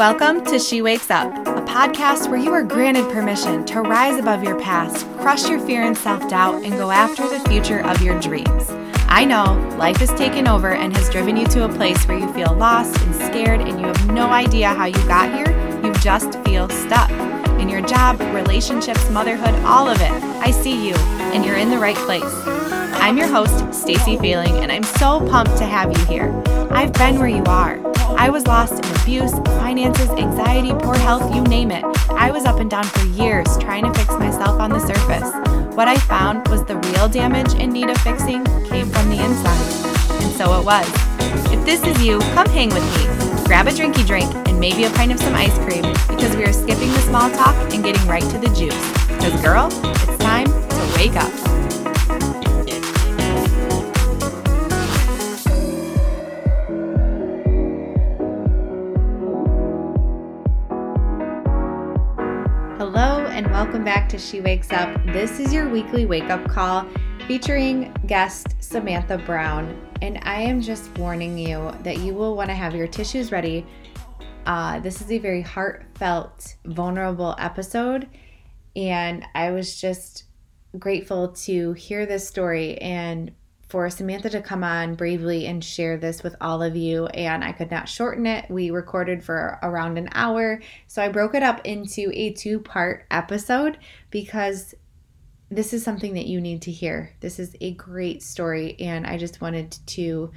Welcome 0.00 0.46
to 0.46 0.58
She 0.58 0.80
Wakes 0.80 1.10
Up, 1.10 1.30
a 1.46 1.60
podcast 1.60 2.30
where 2.30 2.38
you 2.38 2.54
are 2.54 2.62
granted 2.62 3.12
permission 3.12 3.66
to 3.66 3.82
rise 3.82 4.18
above 4.18 4.42
your 4.42 4.58
past, 4.58 5.06
crush 5.18 5.46
your 5.46 5.60
fear 5.60 5.82
and 5.82 5.94
self 5.94 6.26
doubt, 6.26 6.64
and 6.64 6.72
go 6.72 6.90
after 6.90 7.28
the 7.28 7.38
future 7.50 7.84
of 7.84 8.00
your 8.00 8.18
dreams. 8.18 8.70
I 9.08 9.26
know 9.26 9.58
life 9.76 9.98
has 9.98 10.08
taken 10.14 10.48
over 10.48 10.72
and 10.72 10.96
has 10.96 11.10
driven 11.10 11.36
you 11.36 11.46
to 11.48 11.66
a 11.66 11.68
place 11.68 12.02
where 12.08 12.16
you 12.16 12.32
feel 12.32 12.54
lost 12.54 12.98
and 13.02 13.14
scared 13.14 13.60
and 13.60 13.78
you 13.78 13.88
have 13.88 14.06
no 14.10 14.30
idea 14.30 14.70
how 14.70 14.86
you 14.86 15.06
got 15.06 15.34
here. 15.34 15.50
You 15.84 15.92
just 15.96 16.42
feel 16.44 16.70
stuck 16.70 17.10
in 17.60 17.68
your 17.68 17.82
job, 17.82 18.18
relationships, 18.34 19.10
motherhood, 19.10 19.54
all 19.66 19.86
of 19.86 20.00
it. 20.00 20.12
I 20.40 20.50
see 20.50 20.88
you, 20.88 20.94
and 20.94 21.44
you're 21.44 21.58
in 21.58 21.68
the 21.68 21.78
right 21.78 21.96
place. 21.96 22.24
I'm 23.02 23.18
your 23.18 23.28
host, 23.28 23.74
Stacy 23.74 24.16
Feeling, 24.16 24.60
and 24.60 24.72
I'm 24.72 24.82
so 24.82 25.20
pumped 25.28 25.58
to 25.58 25.66
have 25.66 25.92
you 25.92 26.02
here. 26.06 26.32
I've 26.70 26.94
been 26.94 27.18
where 27.18 27.28
you 27.28 27.44
are. 27.44 27.78
I 28.16 28.30
was 28.30 28.46
lost 28.46 28.72
in 28.72 28.99
abuse, 29.02 29.32
finances, 29.60 30.10
anxiety, 30.10 30.72
poor 30.80 30.96
health, 30.96 31.34
you 31.34 31.42
name 31.44 31.70
it. 31.70 31.84
I 32.10 32.30
was 32.30 32.44
up 32.44 32.60
and 32.60 32.70
down 32.70 32.84
for 32.84 33.04
years 33.06 33.46
trying 33.58 33.84
to 33.84 33.94
fix 33.98 34.10
myself 34.18 34.60
on 34.60 34.70
the 34.70 34.80
surface. 34.80 35.76
What 35.76 35.88
I 35.88 35.96
found 35.96 36.46
was 36.48 36.64
the 36.64 36.76
real 36.76 37.08
damage 37.08 37.54
in 37.54 37.70
need 37.70 37.88
of 37.88 37.98
fixing 37.98 38.44
came 38.66 38.88
from 38.90 39.08
the 39.08 39.22
inside. 39.24 40.22
And 40.22 40.32
so 40.36 40.58
it 40.58 40.64
was. 40.64 40.86
If 41.52 41.64
this 41.64 41.82
is 41.84 42.02
you, 42.04 42.18
come 42.34 42.48
hang 42.48 42.68
with 42.70 42.84
me. 42.96 43.44
Grab 43.44 43.66
a 43.66 43.70
drinky 43.70 44.06
drink 44.06 44.32
and 44.48 44.60
maybe 44.60 44.84
a 44.84 44.90
pint 44.90 45.12
of 45.12 45.20
some 45.20 45.34
ice 45.34 45.56
cream 45.58 45.82
because 46.08 46.36
we 46.36 46.44
are 46.44 46.52
skipping 46.52 46.92
the 46.92 47.00
small 47.00 47.30
talk 47.30 47.54
and 47.72 47.82
getting 47.82 48.06
right 48.06 48.22
to 48.22 48.38
the 48.38 48.48
juice. 48.48 49.08
Because, 49.08 49.40
girl, 49.42 49.68
it's 49.84 50.18
time 50.18 50.46
to 50.46 50.92
wake 50.96 51.16
up. 51.16 51.49
Hello, 62.80 63.26
and 63.26 63.46
welcome 63.50 63.84
back 63.84 64.08
to 64.08 64.16
She 64.16 64.40
Wakes 64.40 64.72
Up. 64.72 65.04
This 65.04 65.38
is 65.38 65.52
your 65.52 65.68
weekly 65.68 66.06
wake 66.06 66.30
up 66.30 66.48
call 66.48 66.88
featuring 67.28 67.94
guest 68.06 68.56
Samantha 68.58 69.18
Brown. 69.18 69.78
And 70.00 70.18
I 70.22 70.40
am 70.40 70.62
just 70.62 70.96
warning 70.96 71.36
you 71.36 71.74
that 71.82 71.98
you 71.98 72.14
will 72.14 72.34
want 72.34 72.48
to 72.48 72.54
have 72.54 72.74
your 72.74 72.86
tissues 72.86 73.32
ready. 73.32 73.66
Uh, 74.46 74.80
this 74.80 75.02
is 75.02 75.12
a 75.12 75.18
very 75.18 75.42
heartfelt, 75.42 76.56
vulnerable 76.64 77.34
episode. 77.38 78.08
And 78.74 79.26
I 79.34 79.50
was 79.50 79.78
just 79.78 80.24
grateful 80.78 81.32
to 81.32 81.74
hear 81.74 82.06
this 82.06 82.26
story 82.26 82.78
and 82.78 83.30
for 83.70 83.88
Samantha 83.88 84.28
to 84.30 84.42
come 84.42 84.64
on 84.64 84.96
bravely 84.96 85.46
and 85.46 85.64
share 85.64 85.96
this 85.96 86.22
with 86.22 86.34
all 86.40 86.62
of 86.62 86.76
you. 86.76 87.06
And 87.06 87.44
I 87.44 87.52
could 87.52 87.70
not 87.70 87.88
shorten 87.88 88.26
it. 88.26 88.50
We 88.50 88.70
recorded 88.70 89.22
for 89.22 89.58
around 89.62 89.96
an 89.96 90.08
hour. 90.12 90.60
So 90.88 91.00
I 91.00 91.08
broke 91.08 91.34
it 91.34 91.42
up 91.42 91.64
into 91.64 92.10
a 92.12 92.32
two 92.32 92.58
part 92.58 93.06
episode 93.10 93.78
because 94.10 94.74
this 95.50 95.72
is 95.72 95.82
something 95.82 96.14
that 96.14 96.26
you 96.26 96.40
need 96.40 96.62
to 96.62 96.70
hear. 96.70 97.12
This 97.20 97.38
is 97.38 97.56
a 97.60 97.72
great 97.74 98.22
story. 98.22 98.76
And 98.80 99.06
I 99.06 99.16
just 99.16 99.40
wanted 99.40 99.78
to 99.86 100.30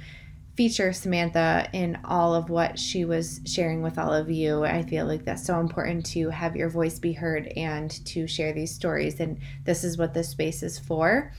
feature 0.56 0.92
Samantha 0.92 1.68
in 1.72 1.98
all 2.04 2.34
of 2.34 2.48
what 2.48 2.78
she 2.78 3.04
was 3.04 3.40
sharing 3.44 3.82
with 3.82 3.98
all 3.98 4.12
of 4.12 4.30
you. 4.30 4.64
I 4.64 4.82
feel 4.82 5.06
like 5.06 5.24
that's 5.24 5.44
so 5.44 5.58
important 5.58 6.06
to 6.06 6.30
have 6.30 6.54
your 6.54 6.68
voice 6.68 6.98
be 7.00 7.12
heard 7.12 7.48
and 7.56 7.90
to 8.06 8.28
share 8.28 8.52
these 8.52 8.72
stories. 8.72 9.18
And 9.18 9.40
this 9.64 9.82
is 9.82 9.98
what 9.98 10.14
this 10.14 10.28
space 10.28 10.62
is 10.62 10.78
for. 10.78 11.32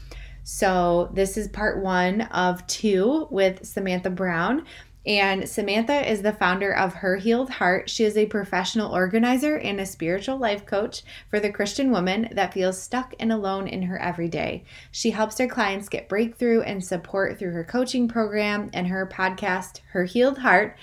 So, 0.47 1.09
this 1.11 1.37
is 1.37 1.47
part 1.47 1.81
one 1.81 2.21
of 2.21 2.67
two 2.67 3.27
with 3.31 3.65
Samantha 3.65 4.11
Brown. 4.11 4.67
And 5.03 5.49
Samantha 5.49 6.07
is 6.07 6.21
the 6.21 6.33
founder 6.33 6.71
of 6.71 6.93
Her 6.93 7.15
Healed 7.15 7.49
Heart. 7.49 7.89
She 7.89 8.03
is 8.03 8.15
a 8.15 8.27
professional 8.27 8.93
organizer 8.93 9.57
and 9.57 9.79
a 9.79 9.87
spiritual 9.87 10.37
life 10.37 10.67
coach 10.67 11.01
for 11.31 11.39
the 11.39 11.51
Christian 11.51 11.89
woman 11.89 12.29
that 12.33 12.53
feels 12.53 12.79
stuck 12.79 13.15
and 13.19 13.31
alone 13.31 13.67
in 13.67 13.81
her 13.81 13.97
everyday. 13.97 14.63
She 14.91 15.09
helps 15.09 15.39
her 15.39 15.47
clients 15.47 15.89
get 15.89 16.07
breakthrough 16.07 16.61
and 16.61 16.85
support 16.85 17.39
through 17.39 17.53
her 17.53 17.63
coaching 17.63 18.07
program 18.07 18.69
and 18.71 18.85
her 18.85 19.09
podcast, 19.11 19.79
Her 19.93 20.03
Healed 20.03 20.37
Heart. 20.37 20.77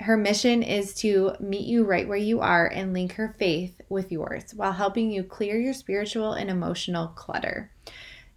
Her 0.00 0.18
mission 0.18 0.62
is 0.62 0.92
to 0.96 1.32
meet 1.40 1.66
you 1.66 1.84
right 1.84 2.06
where 2.06 2.18
you 2.18 2.40
are 2.40 2.66
and 2.66 2.92
link 2.92 3.12
her 3.12 3.34
faith 3.38 3.80
with 3.88 4.12
yours 4.12 4.52
while 4.54 4.72
helping 4.72 5.10
you 5.10 5.24
clear 5.24 5.58
your 5.58 5.72
spiritual 5.72 6.34
and 6.34 6.50
emotional 6.50 7.08
clutter. 7.08 7.70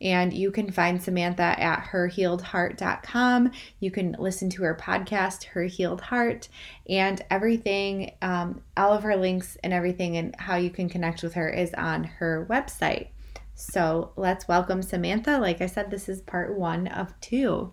And 0.01 0.33
you 0.33 0.51
can 0.51 0.71
find 0.71 1.01
Samantha 1.01 1.59
at 1.59 1.83
herhealedheart.com. 1.91 3.51
You 3.79 3.91
can 3.91 4.15
listen 4.17 4.49
to 4.51 4.63
her 4.63 4.75
podcast, 4.75 5.43
Her 5.45 5.63
Healed 5.63 6.01
Heart, 6.01 6.49
and 6.89 7.23
everything, 7.29 8.11
um, 8.21 8.61
all 8.75 8.93
of 8.93 9.03
her 9.03 9.15
links 9.15 9.57
and 9.63 9.71
everything, 9.71 10.17
and 10.17 10.35
how 10.37 10.55
you 10.55 10.71
can 10.71 10.89
connect 10.89 11.21
with 11.21 11.35
her 11.35 11.49
is 11.49 11.73
on 11.75 12.03
her 12.03 12.47
website. 12.49 13.09
So 13.53 14.11
let's 14.15 14.47
welcome 14.47 14.81
Samantha. 14.81 15.37
Like 15.37 15.61
I 15.61 15.67
said, 15.67 15.91
this 15.91 16.09
is 16.09 16.21
part 16.21 16.57
one 16.57 16.87
of 16.87 17.13
two. 17.21 17.71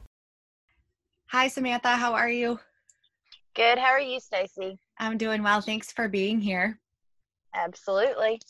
Hi, 1.29 1.49
Samantha. 1.49 1.97
How 1.97 2.13
are 2.13 2.29
you? 2.29 2.61
Good. 3.55 3.79
How 3.79 3.89
are 3.89 4.01
you, 4.01 4.21
Stacy? 4.21 4.79
I'm 4.99 5.17
doing 5.17 5.43
well. 5.43 5.61
Thanks 5.61 5.93
for 5.93 6.09
being 6.09 6.41
here. 6.41 6.79
Absolutely. 7.55 8.41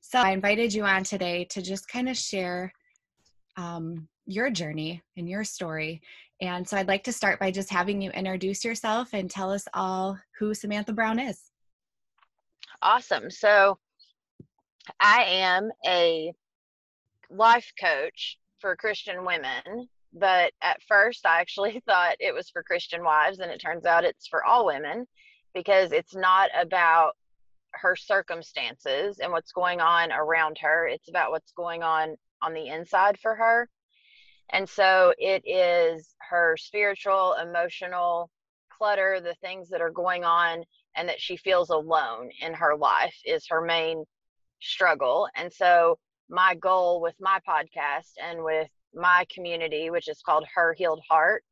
So 0.00 0.20
I 0.20 0.30
invited 0.30 0.72
you 0.72 0.84
on 0.84 1.04
today 1.04 1.44
to 1.50 1.60
just 1.60 1.88
kind 1.88 2.08
of 2.08 2.16
share 2.16 2.72
um, 3.58 4.08
your 4.24 4.48
journey 4.48 5.02
and 5.16 5.28
your 5.28 5.44
story. 5.44 6.00
And 6.40 6.66
so 6.66 6.76
I'd 6.76 6.88
like 6.88 7.04
to 7.04 7.12
start 7.12 7.40
by 7.40 7.50
just 7.50 7.70
having 7.70 8.00
you 8.00 8.10
introduce 8.12 8.64
yourself 8.64 9.12
and 9.12 9.28
tell 9.28 9.50
us 9.50 9.66
all 9.74 10.18
who 10.38 10.54
Samantha 10.54 10.92
Brown 10.92 11.18
is. 11.18 11.50
Awesome. 12.80 13.30
So 13.30 13.78
I 15.00 15.24
am 15.24 15.70
a 15.84 16.32
life 17.30 17.72
coach 17.80 18.38
for 18.60 18.76
Christian 18.76 19.24
women, 19.24 19.88
but 20.12 20.52
at 20.62 20.80
first 20.86 21.26
I 21.26 21.40
actually 21.40 21.82
thought 21.88 22.14
it 22.20 22.32
was 22.32 22.48
for 22.50 22.62
Christian 22.62 23.02
wives, 23.02 23.40
and 23.40 23.50
it 23.50 23.60
turns 23.60 23.84
out 23.84 24.04
it's 24.04 24.28
for 24.28 24.44
all 24.44 24.66
women 24.66 25.06
because 25.52 25.90
it's 25.90 26.14
not 26.14 26.50
about 26.58 27.12
her 27.72 27.96
circumstances 27.96 29.18
and 29.18 29.32
what's 29.32 29.52
going 29.52 29.80
on 29.80 30.12
around 30.12 30.58
her. 30.60 30.86
It's 30.86 31.08
about 31.08 31.32
what's 31.32 31.52
going 31.52 31.82
on 31.82 32.16
on 32.42 32.54
the 32.54 32.68
inside 32.68 33.18
for 33.20 33.34
her. 33.34 33.68
And 34.50 34.68
so 34.68 35.12
it 35.18 35.42
is 35.46 36.14
her 36.30 36.56
spiritual, 36.56 37.34
emotional 37.34 38.30
clutter, 38.70 39.20
the 39.20 39.34
things 39.42 39.68
that 39.68 39.80
are 39.80 39.90
going 39.90 40.24
on, 40.24 40.64
and 40.96 41.08
that 41.08 41.20
she 41.20 41.36
feels 41.36 41.70
alone 41.70 42.30
in 42.40 42.54
her 42.54 42.76
life 42.76 43.16
is 43.24 43.46
her 43.48 43.60
main 43.60 44.04
struggle. 44.60 45.28
And 45.34 45.52
so 45.52 45.98
my 46.28 46.54
goal 46.54 47.00
with 47.00 47.14
my 47.20 47.38
podcast 47.48 48.12
and 48.22 48.42
with 48.42 48.68
my 48.94 49.26
community, 49.32 49.90
which 49.90 50.08
is 50.08 50.22
called 50.24 50.46
Her 50.54 50.74
Healed 50.74 51.02
Heart, 51.08 51.44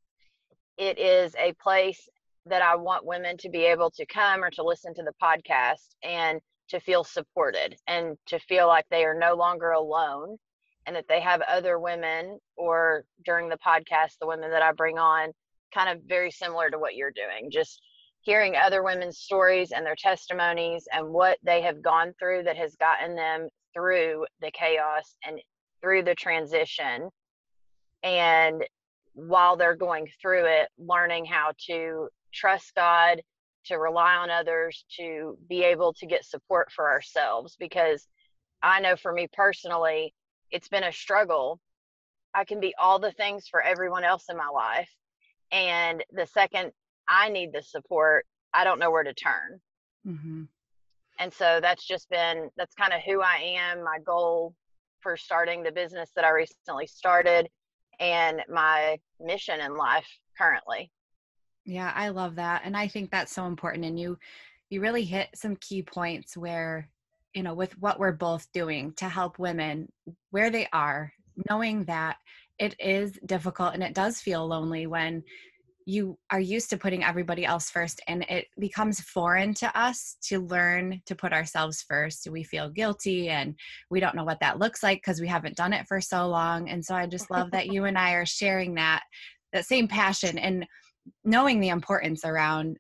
it 0.79 0.99
is 0.99 1.35
a 1.37 1.53
place 1.55 2.09
that 2.47 2.63
I 2.63 2.77
want 2.77 3.05
women 3.05 3.37
to 3.39 3.51
be 3.51 3.65
able 3.65 3.91
to 3.93 4.07
come 4.07 4.43
or 4.43 4.51
to 4.51 4.63
listen 4.63 4.95
to 4.95 5.03
the 5.03 5.15
podcast 5.23 5.95
and 6.03 6.41
to 6.69 6.81
feel 6.81 7.05
supported 7.05 7.77
and 7.87 8.17
to 8.27 8.39
feel 8.41 8.67
like 8.67 8.87
they 8.91 9.05
are 9.05 9.19
no 9.19 9.35
longer 9.35 9.71
alone 9.73 10.37
and 10.87 10.95
that 10.97 11.09
they 11.09 11.21
have 11.21 11.41
other 11.43 11.79
women 11.79 12.39
or 12.57 13.05
during 13.25 13.49
the 13.49 13.59
podcast 13.59 14.19
the 14.21 14.27
women 14.27 14.51
that 14.51 14.63
i 14.63 14.73
bring 14.73 14.99
on 14.99 15.33
kind 15.75 15.89
of 15.89 16.03
very 16.07 16.31
similar 16.31 16.71
to 16.71 16.79
what 16.79 16.95
you're 16.95 17.13
doing 17.13 17.51
just 17.51 17.81
hearing 18.27 18.57
other 18.57 18.83
women's 18.83 19.19
stories 19.19 19.71
and 19.71 19.87
their 19.87 19.95
testimonies 19.97 20.89
and 20.93 21.09
what 21.09 21.39
they 21.45 21.63
have 21.63 21.81
gone 21.81 22.13
through 22.19 22.43
that 22.43 22.57
has 22.57 22.75
gotten 22.75 23.15
them 23.15 23.49
through 23.73 24.27
the 24.41 24.51
chaos 24.51 25.15
and 25.25 25.41
through 25.81 26.03
the 26.03 26.15
transition. 26.17 27.09
And 28.03 28.65
while 29.15 29.57
they're 29.57 29.77
going 29.77 30.09
through 30.21 30.45
it 30.45 30.69
learning 30.77 31.25
how 31.25 31.53
to 31.67 32.09
trust 32.35 32.75
god 32.75 33.23
to 33.65 33.77
rely 33.77 34.15
on 34.15 34.29
others 34.29 34.85
to 34.95 35.39
be 35.49 35.63
able 35.63 35.95
to 35.95 36.07
get 36.07 36.23
support 36.23 36.71
for 36.71 36.91
ourselves 36.91 37.57
because 37.59 38.07
i 38.63 38.79
know 38.79 38.95
for 38.95 39.15
me 39.15 39.27
personally 39.33 40.13
it's 40.51 40.69
been 40.69 40.85
a 40.85 40.93
struggle. 40.93 41.61
I 42.35 42.45
can 42.45 42.61
be 42.61 42.75
all 42.79 42.99
the 42.99 43.13
things 43.13 43.49
for 43.49 43.63
everyone 43.63 44.05
else 44.05 44.25
in 44.31 44.37
my 44.37 44.49
life. 44.49 44.91
And 45.53 46.05
the 46.13 46.27
second 46.27 46.73
I 47.09 47.29
need 47.29 47.53
the 47.53 47.63
support, 47.63 48.27
I 48.53 48.65
don't 48.65 48.79
know 48.79 48.91
where 48.91 49.05
to 49.05 49.15
turn. 49.15 49.61
Mm-hmm. 50.07 50.43
And 51.19 51.33
so 51.33 51.61
that's 51.63 51.87
just 51.87 52.11
been, 52.11 52.51
that's 52.57 52.75
kind 52.75 52.93
of 52.93 53.01
who 53.03 53.23
I 53.23 53.37
am, 53.59 53.83
my 53.83 53.99
goal 54.05 54.55
for 55.01 55.17
starting 55.17 55.63
the 55.63 55.73
business 55.73 56.11
that 56.17 56.25
I 56.25 56.31
recently 56.31 56.87
started, 56.87 57.49
and 58.01 58.43
my 58.49 58.99
mission 59.21 59.61
in 59.61 59.77
life 59.77 60.09
currently. 60.37 60.91
Yeah, 61.65 61.93
I 61.95 62.09
love 62.09 62.35
that. 62.37 62.63
And 62.65 62.77
I 62.77 62.89
think 62.89 63.11
that's 63.11 63.33
so 63.33 63.47
important. 63.47 63.85
And 63.85 63.99
you, 63.99 64.19
you 64.69 64.81
really 64.81 65.05
hit 65.05 65.29
some 65.35 65.57
key 65.57 65.83
points 65.83 66.37
where 66.37 66.89
you 67.37 67.43
know 67.43 67.55
with 67.55 67.79
what 67.79 68.01
we're 68.01 68.13
both 68.13 68.51
doing 68.53 68.95
to 68.97 69.09
help 69.09 69.39
women 69.39 69.87
where 70.31 70.49
they 70.51 70.67
are 70.73 71.13
knowing 71.51 71.85
that 71.85 72.17
it 72.59 72.75
is 72.81 73.19
difficult 73.27 73.75
and 73.75 73.83
it 73.83 73.95
does 73.95 74.21
feel 74.21 74.47
lonely 74.47 74.87
when 74.87 75.23
you 75.85 76.19
are 76.33 76.41
used 76.41 76.71
to 76.71 76.79
putting 76.79 77.05
everybody 77.05 77.45
else 77.45 77.71
first 77.71 78.01
and 78.09 78.25
it 78.29 78.47
becomes 78.59 79.01
foreign 79.01 79.53
to 79.55 79.79
us 79.79 80.17
to 80.21 80.41
learn 80.41 81.01
to 81.07 81.15
put 81.15 81.33
ourselves 81.33 81.85
first. 81.89 82.27
We 82.29 82.43
feel 82.43 82.71
guilty 82.71 83.29
and 83.29 83.55
we 83.89 84.01
don't 84.01 84.17
know 84.17 84.25
what 84.25 84.41
that 84.41 84.59
looks 84.59 84.83
like 84.83 84.99
because 84.99 85.21
we 85.21 85.29
haven't 85.29 85.57
done 85.57 85.73
it 85.73 85.87
for 85.87 86.01
so 86.01 86.27
long. 86.27 86.71
And 86.71 86.85
so 86.85 86.95
i 86.95 87.07
just 87.07 87.31
love 87.31 87.51
that 87.53 87.69
you 87.69 87.85
and 87.85 87.99
i 87.99 88.13
are 88.13 88.27
sharing 88.27 88.75
that 88.77 89.03
that 89.53 89.67
same 89.67 89.87
passion 89.87 90.39
and 90.39 90.67
knowing 91.25 91.61
the 91.61 91.69
importance 91.69 92.25
around 92.25 92.79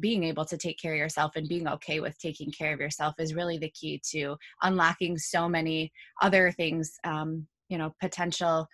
being 0.00 0.24
able 0.24 0.44
to 0.44 0.56
take 0.56 0.78
care 0.78 0.92
of 0.92 0.98
yourself 0.98 1.32
and 1.36 1.48
being 1.48 1.68
okay 1.68 2.00
with 2.00 2.18
taking 2.18 2.50
care 2.50 2.72
of 2.72 2.80
yourself 2.80 3.14
is 3.18 3.34
really 3.34 3.58
the 3.58 3.70
key 3.70 4.00
to 4.10 4.36
unlocking 4.62 5.18
so 5.18 5.48
many 5.48 5.92
other 6.22 6.50
things 6.50 6.94
um, 7.04 7.46
you 7.68 7.78
know 7.78 7.92
potential 8.00 8.66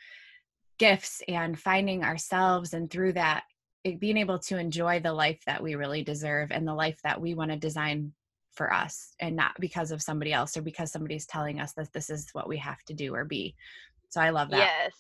gifts 0.79 1.23
and 1.29 1.59
finding 1.59 2.05
ourselves 2.05 2.73
and 2.73 2.91
through 2.91 3.13
that 3.13 3.43
being 3.99 4.17
able 4.17 4.39
to 4.39 4.59
enjoy 4.59 5.01
the 5.01 5.13
life 5.13 5.41
that 5.47 5.63
we 5.63 5.75
really 5.75 6.05
deserve 6.05 6.51
and 6.53 6.67
the 6.67 6.75
life 6.75 6.99
that 7.03 7.21
we 7.21 7.35
want 7.35 7.51
to 7.51 7.57
design 7.57 8.13
for 8.53 8.73
us 8.73 9.15
and 9.21 9.35
not 9.35 9.53
because 9.61 9.91
of 9.91 10.03
somebody 10.03 10.33
else 10.33 10.57
or 10.57 10.63
because 10.63 10.93
somebody's 10.93 11.27
telling 11.27 11.61
us 11.61 11.73
that 11.75 11.93
this 11.93 12.11
is 12.11 12.29
what 12.33 12.49
we 12.49 12.59
have 12.59 12.83
to 12.87 12.93
do 12.93 13.15
or 13.15 13.25
be. 13.25 13.55
So 14.09 14.21
i 14.21 14.31
love 14.31 14.51
that. 14.51 14.59
Yes 14.59 14.93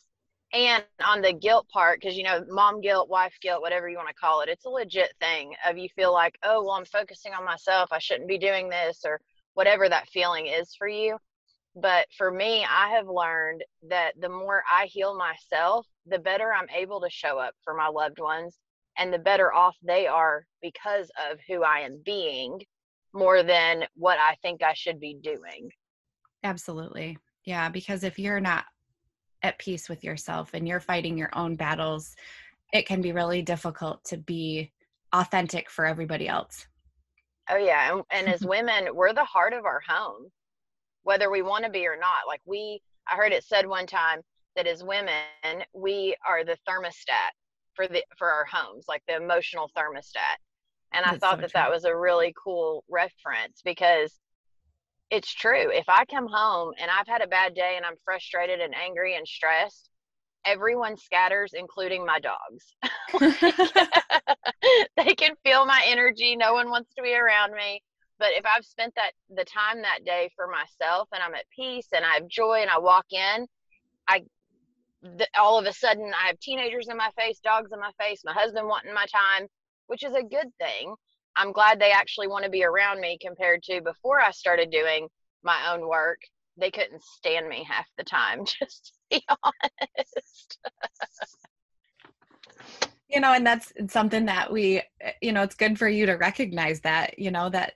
and 0.52 0.82
on 1.06 1.20
the 1.20 1.32
guilt 1.32 1.68
part 1.68 2.00
because 2.00 2.16
you 2.16 2.22
know 2.24 2.42
mom 2.48 2.80
guilt 2.80 3.08
wife 3.08 3.34
guilt 3.42 3.60
whatever 3.60 3.88
you 3.88 3.96
want 3.96 4.08
to 4.08 4.14
call 4.14 4.40
it 4.40 4.48
it's 4.48 4.64
a 4.64 4.70
legit 4.70 5.12
thing 5.20 5.52
of 5.66 5.76
you 5.76 5.88
feel 5.94 6.12
like 6.12 6.38
oh 6.42 6.62
well 6.62 6.72
i'm 6.72 6.86
focusing 6.86 7.32
on 7.34 7.44
myself 7.44 7.90
i 7.92 7.98
shouldn't 7.98 8.28
be 8.28 8.38
doing 8.38 8.68
this 8.68 9.00
or 9.04 9.20
whatever 9.54 9.88
that 9.88 10.08
feeling 10.10 10.46
is 10.46 10.72
for 10.78 10.86
you. 10.86 11.18
But 11.74 12.06
for 12.16 12.30
me 12.30 12.64
i 12.64 12.88
have 12.88 13.08
learned 13.08 13.62
that 13.88 14.12
the 14.20 14.28
more 14.28 14.62
i 14.72 14.86
heal 14.86 15.16
myself 15.16 15.86
the 16.06 16.18
better 16.18 16.52
i'm 16.52 16.68
able 16.74 17.00
to 17.00 17.10
show 17.10 17.38
up 17.38 17.54
for 17.62 17.74
my 17.74 17.88
loved 17.88 18.18
ones 18.18 18.58
and 18.96 19.12
the 19.12 19.18
better 19.18 19.52
off 19.52 19.76
they 19.82 20.06
are 20.06 20.44
because 20.62 21.10
of 21.30 21.38
who 21.46 21.62
i 21.62 21.80
am 21.80 22.00
being 22.04 22.60
more 23.12 23.42
than 23.42 23.84
what 23.94 24.18
i 24.18 24.34
think 24.42 24.62
i 24.62 24.72
should 24.72 24.98
be 24.98 25.14
doing. 25.22 25.70
Absolutely. 26.42 27.18
Yeah 27.44 27.68
because 27.68 28.02
if 28.02 28.18
you're 28.18 28.40
not 28.40 28.64
at 29.42 29.58
peace 29.58 29.88
with 29.88 30.04
yourself 30.04 30.50
and 30.54 30.66
you're 30.66 30.80
fighting 30.80 31.16
your 31.16 31.30
own 31.34 31.54
battles, 31.54 32.16
it 32.72 32.86
can 32.86 33.00
be 33.00 33.12
really 33.12 33.42
difficult 33.42 34.04
to 34.04 34.16
be 34.16 34.72
authentic 35.12 35.70
for 35.70 35.86
everybody 35.86 36.28
else. 36.28 36.66
Oh 37.50 37.56
yeah, 37.56 37.92
and, 37.92 38.02
and 38.10 38.28
as 38.28 38.40
mm-hmm. 38.40 38.50
women, 38.50 38.94
we're 38.94 39.14
the 39.14 39.24
heart 39.24 39.52
of 39.52 39.64
our 39.64 39.80
home, 39.86 40.26
whether 41.02 41.30
we 41.30 41.42
want 41.42 41.64
to 41.64 41.70
be 41.70 41.86
or 41.86 41.96
not. 41.96 42.26
Like 42.26 42.40
we, 42.44 42.82
I 43.10 43.16
heard 43.16 43.32
it 43.32 43.44
said 43.44 43.66
one 43.66 43.86
time 43.86 44.20
that 44.56 44.66
as 44.66 44.84
women, 44.84 45.14
we 45.72 46.14
are 46.28 46.44
the 46.44 46.58
thermostat 46.68 47.30
for 47.74 47.86
the 47.86 48.04
for 48.18 48.28
our 48.28 48.44
homes, 48.44 48.84
like 48.88 49.02
the 49.08 49.16
emotional 49.16 49.70
thermostat. 49.76 50.36
And 50.92 51.04
That's 51.04 51.16
I 51.16 51.18
thought 51.18 51.36
so 51.36 51.40
that 51.42 51.50
true. 51.50 51.60
that 51.60 51.70
was 51.70 51.84
a 51.84 51.96
really 51.96 52.34
cool 52.42 52.84
reference 52.88 53.62
because 53.64 54.18
it's 55.10 55.32
true. 55.32 55.70
If 55.70 55.88
I 55.88 56.04
come 56.04 56.28
home 56.28 56.72
and 56.80 56.90
I've 56.90 57.06
had 57.06 57.22
a 57.22 57.26
bad 57.26 57.54
day 57.54 57.74
and 57.76 57.84
I'm 57.84 57.96
frustrated 58.04 58.60
and 58.60 58.74
angry 58.74 59.16
and 59.16 59.26
stressed, 59.26 59.90
everyone 60.44 60.96
scatters, 60.96 61.52
including 61.54 62.04
my 62.04 62.18
dogs. 62.20 62.74
they 64.96 65.14
can 65.14 65.34
feel 65.44 65.66
my 65.66 65.82
energy. 65.86 66.36
No 66.36 66.52
one 66.52 66.70
wants 66.70 66.92
to 66.96 67.02
be 67.02 67.14
around 67.14 67.52
me. 67.52 67.82
But 68.18 68.30
if 68.32 68.44
I've 68.44 68.64
spent 68.64 68.94
that 68.96 69.12
the 69.30 69.44
time 69.44 69.82
that 69.82 70.04
day 70.04 70.30
for 70.34 70.46
myself 70.48 71.08
and 71.12 71.22
I'm 71.22 71.34
at 71.34 71.44
peace 71.54 71.88
and 71.94 72.04
I 72.04 72.14
have 72.14 72.28
joy 72.28 72.60
and 72.62 72.70
I 72.70 72.78
walk 72.78 73.06
in, 73.12 73.46
I 74.08 74.22
the, 75.02 75.28
all 75.38 75.58
of 75.58 75.66
a 75.66 75.72
sudden 75.72 76.12
I 76.12 76.26
have 76.26 76.40
teenagers 76.40 76.88
in 76.88 76.96
my 76.96 77.10
face, 77.16 77.38
dogs 77.38 77.70
in 77.72 77.78
my 77.78 77.92
face, 78.00 78.22
my 78.24 78.32
husband 78.32 78.66
wanting 78.66 78.92
my 78.92 79.06
time, 79.06 79.46
which 79.86 80.02
is 80.02 80.12
a 80.12 80.22
good 80.22 80.48
thing. 80.58 80.94
I'm 81.38 81.52
glad 81.52 81.80
they 81.80 81.92
actually 81.92 82.26
want 82.26 82.44
to 82.44 82.50
be 82.50 82.64
around 82.64 83.00
me 83.00 83.16
compared 83.20 83.62
to 83.64 83.80
before 83.80 84.20
I 84.20 84.32
started 84.32 84.70
doing 84.72 85.08
my 85.44 85.72
own 85.72 85.88
work. 85.88 86.18
They 86.56 86.72
couldn't 86.72 87.02
stand 87.02 87.48
me 87.48 87.64
half 87.66 87.86
the 87.96 88.02
time, 88.02 88.44
just 88.60 88.86
to 88.86 89.18
be 89.18 89.24
honest. 89.28 90.58
you 93.08 93.20
know, 93.20 93.32
and 93.32 93.46
that's 93.46 93.72
something 93.88 94.26
that 94.26 94.52
we, 94.52 94.82
you 95.22 95.30
know, 95.30 95.42
it's 95.42 95.54
good 95.54 95.78
for 95.78 95.88
you 95.88 96.06
to 96.06 96.14
recognize 96.14 96.80
that, 96.80 97.16
you 97.20 97.30
know, 97.30 97.48
that 97.50 97.74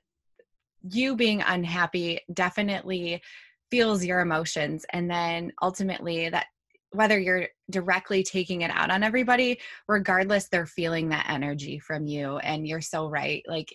you 0.90 1.14
being 1.14 1.40
unhappy 1.42 2.18
definitely 2.34 3.22
feels 3.70 4.04
your 4.04 4.20
emotions 4.20 4.84
and 4.92 5.08
then 5.08 5.52
ultimately 5.62 6.28
that 6.28 6.46
whether 6.92 7.18
you're 7.18 7.48
directly 7.70 8.22
taking 8.22 8.62
it 8.62 8.70
out 8.70 8.90
on 8.90 9.02
everybody 9.02 9.58
regardless 9.88 10.48
they're 10.48 10.66
feeling 10.66 11.08
that 11.08 11.26
energy 11.28 11.78
from 11.78 12.06
you 12.06 12.38
and 12.38 12.66
you're 12.66 12.80
so 12.80 13.08
right 13.08 13.42
like 13.48 13.74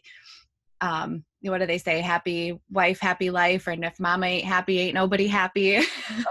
um 0.82 1.24
what 1.42 1.60
do 1.60 1.66
they 1.66 1.78
say 1.78 2.02
happy 2.02 2.60
wife 2.72 3.00
happy 3.00 3.30
life 3.30 3.68
and 3.68 3.84
if 3.86 4.00
mama 4.00 4.26
ain't 4.26 4.46
happy 4.46 4.80
ain't 4.80 4.96
nobody 4.96 5.28
happy. 5.28 5.80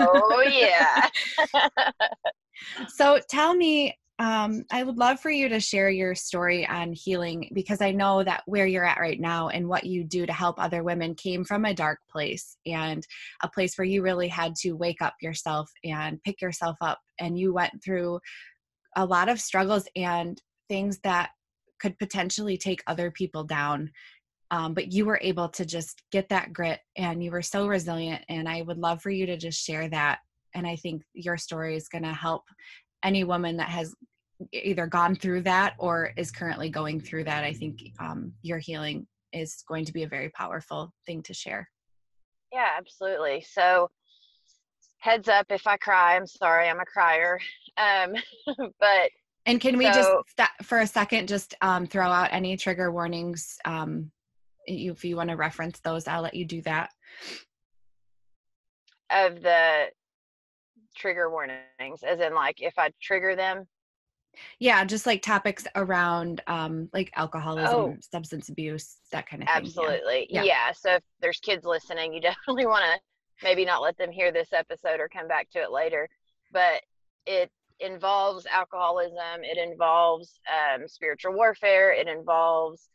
Oh 0.00 0.43
yeah. 0.43 1.09
So 2.88 3.21
tell 3.29 3.55
me 3.55 3.97
um, 4.18 4.64
I 4.70 4.82
would 4.82 4.96
love 4.96 5.20
for 5.20 5.30
you 5.30 5.48
to 5.50 5.60
share 5.60 5.90
your 5.90 6.14
story 6.14 6.66
on 6.66 6.94
healing 6.94 7.50
because 7.52 7.82
I 7.82 7.90
know 7.90 8.24
that 8.24 8.42
where 8.46 8.66
you're 8.66 8.84
at 8.84 8.98
right 8.98 9.20
now 9.20 9.48
and 9.48 9.68
what 9.68 9.84
you 9.84 10.04
do 10.04 10.24
to 10.24 10.32
help 10.32 10.58
other 10.58 10.82
women 10.82 11.14
came 11.14 11.44
from 11.44 11.66
a 11.66 11.74
dark 11.74 11.98
place 12.10 12.56
and 12.64 13.06
a 13.42 13.48
place 13.48 13.76
where 13.76 13.84
you 13.84 14.00
really 14.00 14.28
had 14.28 14.54
to 14.62 14.72
wake 14.72 15.02
up 15.02 15.14
yourself 15.20 15.70
and 15.84 16.22
pick 16.22 16.40
yourself 16.40 16.76
up. 16.80 16.98
And 17.20 17.38
you 17.38 17.52
went 17.52 17.84
through 17.84 18.20
a 18.96 19.04
lot 19.04 19.28
of 19.28 19.38
struggles 19.38 19.86
and 19.96 20.40
things 20.68 20.98
that 21.04 21.30
could 21.78 21.98
potentially 21.98 22.56
take 22.56 22.82
other 22.86 23.10
people 23.10 23.44
down. 23.44 23.90
Um, 24.50 24.72
but 24.72 24.92
you 24.92 25.04
were 25.04 25.20
able 25.20 25.50
to 25.50 25.66
just 25.66 26.02
get 26.10 26.30
that 26.30 26.54
grit 26.54 26.80
and 26.96 27.22
you 27.22 27.30
were 27.30 27.42
so 27.42 27.66
resilient. 27.66 28.24
And 28.30 28.48
I 28.48 28.62
would 28.62 28.78
love 28.78 29.02
for 29.02 29.10
you 29.10 29.26
to 29.26 29.36
just 29.36 29.62
share 29.62 29.90
that 29.90 30.20
and 30.56 30.66
I 30.66 30.74
think 30.74 31.02
your 31.12 31.36
story 31.36 31.76
is 31.76 31.88
going 31.88 32.04
to 32.04 32.14
help 32.14 32.44
any 33.02 33.25
woman 33.25 33.56
that 33.56 33.69
has 33.69 33.94
either 34.52 34.87
gone 34.87 35.14
through 35.14 35.43
that 35.43 35.75
or 35.78 36.12
is 36.16 36.31
currently 36.31 36.69
going 36.69 37.00
through 37.00 37.25
that, 37.25 37.44
I 37.44 37.52
think 37.52 37.81
um, 37.98 38.32
your 38.43 38.58
healing 38.58 39.06
is 39.32 39.62
going 39.69 39.84
to 39.84 39.93
be 39.93 40.02
a 40.02 40.08
very 40.08 40.31
powerful 40.31 40.93
thing 41.06 41.22
to 41.25 41.34
share. 41.34 41.69
Yeah, 42.52 42.70
absolutely. 42.76 43.44
So, 43.48 43.88
heads 44.98 45.28
up 45.28 45.46
if 45.50 45.66
I 45.66 45.76
cry, 45.76 46.16
I'm 46.16 46.26
sorry, 46.26 46.69
I'm 46.69 46.81
a 46.81 46.84
crier. 46.84 47.38
Um, 47.78 48.14
but 48.80 49.11
and 49.44 49.61
can 49.61 49.76
we 49.76 49.85
so, 49.85 49.92
just 49.92 50.11
st- 50.38 50.66
for 50.66 50.78
a 50.78 50.87
second 50.87 51.28
just 51.28 51.54
um, 51.61 51.87
throw 51.87 52.06
out 52.06 52.30
any 52.32 52.56
trigger 52.56 52.90
warnings? 52.90 53.59
Um, 53.66 54.11
if 54.64 55.04
you 55.04 55.16
want 55.16 55.28
to 55.28 55.37
reference 55.37 55.78
those, 55.80 56.09
I'll 56.09 56.23
let 56.23 56.32
you 56.32 56.47
do 56.47 56.62
that. 56.62 56.88
Of 59.11 59.42
the 59.42 59.88
trigger 60.97 61.31
warnings 61.31 62.03
as 62.03 62.21
in 62.21 62.35
like 62.35 62.57
if 62.61 62.75
i 62.79 62.91
trigger 63.00 63.37
them 63.37 63.67
yeah 64.59 64.85
just 64.85 65.07
like 65.07 65.23
topics 65.23 65.67
around 65.76 66.43
um 66.47 66.88
like 66.93 67.11
alcoholism 67.15 67.75
oh, 67.75 67.97
substance 68.00 68.49
abuse 68.49 68.97
that 69.12 69.29
kind 69.29 69.43
of 69.43 69.49
thing 69.49 69.57
absolutely 69.57 70.26
yeah. 70.31 70.43
yeah. 70.43 70.45
yeah 70.45 70.73
so 70.73 70.95
if 70.95 71.03
there's 71.21 71.38
kids 71.41 71.65
listening 71.65 72.12
you 72.12 72.21
definitely 72.33 72.67
want 72.67 72.85
to 72.85 73.00
maybe 73.43 73.65
not 73.65 73.83
let 73.83 73.97
them 73.99 74.11
hear 74.11 74.33
this 74.33 74.53
episode 74.53 75.00
or 75.00 75.09
come 75.09 75.29
back 75.29 75.49
to 75.50 75.61
it 75.61 75.71
later 75.71 76.09
but 76.53 76.81
it 77.26 77.50
involves 77.81 78.47
alcoholism 78.47 79.43
it 79.43 79.59
involves 79.59 80.41
um, 80.50 80.88
spiritual 80.88 81.35
warfare 81.35 81.93
it 81.93 82.09
involves 82.09 82.88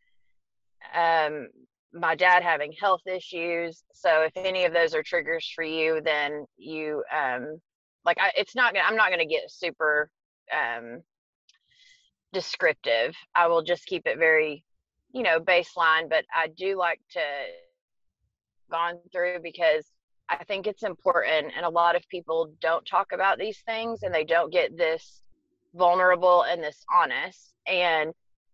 um, 0.96 1.48
my 1.94 2.16
dad 2.16 2.42
having 2.42 2.72
health 2.72 3.02
issues 3.06 3.84
so 3.94 4.24
if 4.24 4.32
any 4.36 4.66
of 4.66 4.74
those 4.74 4.96
are 4.96 5.04
triggers 5.04 5.52
for 5.54 5.64
you 5.64 6.02
then 6.04 6.46
you 6.58 7.04
um, 7.16 7.60
like 8.06 8.18
I, 8.20 8.32
it's 8.36 8.56
not 8.56 8.74
gonna 8.74 8.86
i'm 8.88 8.96
not 8.96 9.12
gonna 9.12 9.26
get 9.26 9.52
super 9.52 10.10
um 10.52 11.02
descriptive. 12.34 13.14
I 13.36 13.48
will 13.48 13.62
just 13.62 13.86
keep 13.86 14.08
it 14.08 14.18
very 14.18 14.64
you 15.14 15.24
know 15.24 15.40
baseline 15.40 16.10
but 16.10 16.24
i 16.34 16.48
do 16.48 16.78
like 16.78 17.00
to 17.12 17.20
gone 18.72 18.98
through 19.12 19.40
because 19.44 19.86
i 20.30 20.42
think 20.46 20.68
it's 20.68 20.84
important 20.84 21.52
and 21.56 21.66
a 21.66 21.70
lot 21.70 21.96
of 21.96 22.08
people 22.08 22.54
don't 22.62 22.86
talk 22.86 23.12
about 23.12 23.38
these 23.38 23.60
things 23.66 24.04
and 24.04 24.14
they 24.14 24.24
don't 24.24 24.54
get 24.54 24.78
this 24.78 25.22
vulnerable 25.76 26.44
and 26.44 26.64
this 26.64 26.86
honest 26.94 27.54
and 27.68 28.14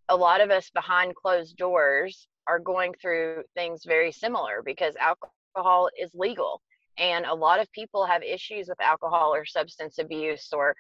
a 0.10 0.16
lot 0.16 0.42
of 0.42 0.50
us 0.50 0.72
behind 0.72 1.14
closed 1.16 1.56
doors 1.58 2.28
are 2.48 2.60
going 2.60 2.94
through 3.00 3.44
things 3.54 3.84
very 3.86 4.12
similar 4.12 4.62
because 4.66 4.96
alcohol 4.96 5.90
is 6.00 6.10
legal 6.16 6.62
and 6.98 7.26
a 7.26 7.34
lot 7.34 7.60
of 7.60 7.72
people 7.72 8.06
have 8.06 8.24
issues 8.24 8.68
with 8.68 8.80
alcohol 8.82 9.34
or 9.34 9.46
substance 9.46 9.98
abuse 10.00 10.50
or 10.54 10.76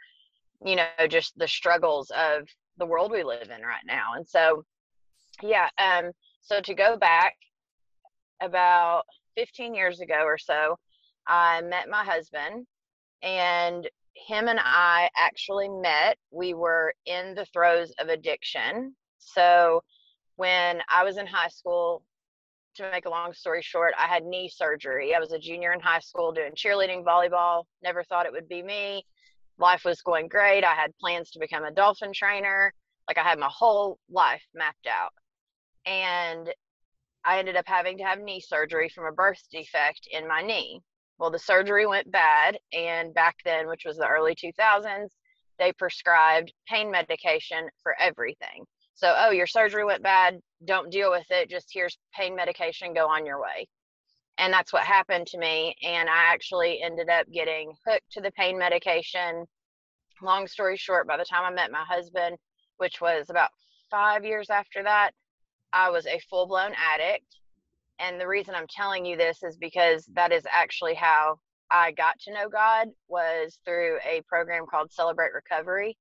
you 0.65 0.75
know 0.75 0.87
just 1.07 1.37
the 1.37 1.47
struggles 1.47 2.11
of 2.11 2.47
the 2.77 2.85
world 2.85 3.11
we 3.11 3.23
live 3.23 3.49
in 3.49 3.61
right 3.61 3.85
now 3.85 4.13
and 4.15 4.27
so 4.27 4.63
yeah 5.41 5.69
um 5.77 6.11
so 6.41 6.59
to 6.61 6.73
go 6.73 6.97
back 6.97 7.35
about 8.41 9.03
15 9.35 9.75
years 9.75 9.99
ago 9.99 10.23
or 10.23 10.37
so 10.37 10.77
i 11.27 11.61
met 11.61 11.89
my 11.89 12.03
husband 12.03 12.65
and 13.21 13.87
him 14.17 14.47
and 14.47 14.59
I 14.61 15.09
actually 15.15 15.69
met. 15.69 16.17
We 16.31 16.53
were 16.53 16.93
in 17.05 17.35
the 17.35 17.45
throes 17.45 17.93
of 17.99 18.09
addiction. 18.09 18.95
So 19.19 19.83
when 20.35 20.81
I 20.89 21.03
was 21.03 21.17
in 21.17 21.27
high 21.27 21.49
school, 21.49 22.03
to 22.77 22.91
make 22.91 23.05
a 23.05 23.09
long 23.09 23.33
story 23.33 23.61
short, 23.61 23.93
I 23.97 24.07
had 24.07 24.23
knee 24.23 24.49
surgery. 24.49 25.13
I 25.15 25.19
was 25.19 25.31
a 25.31 25.39
junior 25.39 25.73
in 25.73 25.79
high 25.79 25.99
school 25.99 26.31
doing 26.31 26.53
cheerleading, 26.55 27.03
volleyball. 27.03 27.63
Never 27.83 28.03
thought 28.03 28.25
it 28.25 28.31
would 28.31 28.47
be 28.47 28.63
me. 28.63 29.05
Life 29.59 29.83
was 29.85 30.01
going 30.01 30.27
great. 30.27 30.63
I 30.63 30.73
had 30.73 30.97
plans 30.99 31.31
to 31.31 31.39
become 31.39 31.63
a 31.63 31.71
dolphin 31.71 32.13
trainer. 32.13 32.73
Like 33.07 33.17
I 33.17 33.23
had 33.23 33.39
my 33.39 33.49
whole 33.51 33.99
life 34.09 34.43
mapped 34.53 34.87
out. 34.87 35.11
And 35.85 36.53
I 37.25 37.39
ended 37.39 37.55
up 37.55 37.67
having 37.67 37.97
to 37.97 38.03
have 38.03 38.19
knee 38.19 38.39
surgery 38.39 38.89
from 38.89 39.05
a 39.05 39.11
birth 39.11 39.41
defect 39.51 40.07
in 40.11 40.27
my 40.27 40.41
knee. 40.41 40.81
Well, 41.17 41.31
the 41.31 41.39
surgery 41.39 41.87
went 41.87 42.11
bad. 42.11 42.57
And 42.73 43.13
back 43.13 43.35
then, 43.43 43.67
which 43.67 43.83
was 43.85 43.97
the 43.97 44.07
early 44.07 44.35
2000s, 44.35 45.09
they 45.59 45.73
prescribed 45.73 46.53
pain 46.67 46.91
medication 46.91 47.67
for 47.81 47.95
everything. 47.99 48.65
So, 48.97 49.13
oh, 49.15 49.29
your 49.29 49.45
surgery 49.45 49.85
went 49.85 50.01
bad. 50.01 50.39
Don't 50.65 50.91
deal 50.91 51.11
with 51.11 51.29
it. 51.29 51.51
Just 51.51 51.69
here's 51.71 51.99
pain 52.15 52.35
medication. 52.35 52.95
Go 52.95 53.07
on 53.07 53.27
your 53.27 53.39
way. 53.39 53.67
And 54.39 54.51
that's 54.51 54.73
what 54.73 54.83
happened 54.83 55.27
to 55.27 55.37
me. 55.37 55.75
And 55.83 56.09
I 56.09 56.33
actually 56.33 56.81
ended 56.81 57.07
up 57.07 57.27
getting 57.31 57.73
hooked 57.85 58.11
to 58.13 58.21
the 58.21 58.31
pain 58.31 58.57
medication. 58.57 59.45
Long 60.19 60.47
story 60.47 60.77
short, 60.77 61.07
by 61.07 61.15
the 61.15 61.25
time 61.25 61.43
I 61.43 61.53
met 61.53 61.71
my 61.71 61.83
husband, 61.87 62.37
which 62.77 62.99
was 62.99 63.29
about 63.29 63.51
five 63.91 64.25
years 64.25 64.49
after 64.49 64.81
that, 64.81 65.11
I 65.71 65.91
was 65.91 66.07
a 66.07 66.19
full 66.27 66.47
blown 66.47 66.71
addict. 66.75 67.37
And 67.99 68.19
the 68.19 68.27
reason 68.27 68.55
I'm 68.55 68.67
telling 68.67 69.05
you 69.05 69.15
this 69.15 69.43
is 69.43 69.57
because 69.57 70.09
that 70.15 70.31
is 70.31 70.43
actually 70.51 70.95
how 70.95 71.37
I 71.69 71.91
got 71.91 72.19
to 72.21 72.33
know 72.33 72.49
God 72.49 72.87
was 73.07 73.59
through 73.63 73.99
a 74.03 74.23
program 74.27 74.65
called 74.65 74.91
Celebrate 74.91 75.33
Recovery 75.35 75.97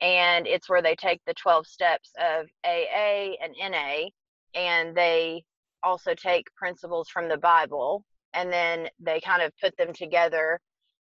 and 0.00 0.46
it's 0.46 0.68
where 0.68 0.82
they 0.82 0.94
take 0.94 1.20
the 1.26 1.34
12 1.34 1.66
steps 1.66 2.10
of 2.18 2.46
AA 2.64 3.34
and 3.42 3.54
NA 3.58 4.08
and 4.54 4.96
they 4.96 5.44
also 5.82 6.14
take 6.14 6.54
principles 6.54 7.08
from 7.08 7.28
the 7.28 7.36
Bible 7.36 8.04
and 8.32 8.52
then 8.52 8.88
they 9.00 9.20
kind 9.20 9.42
of 9.42 9.52
put 9.62 9.76
them 9.76 9.92
together. 9.92 10.60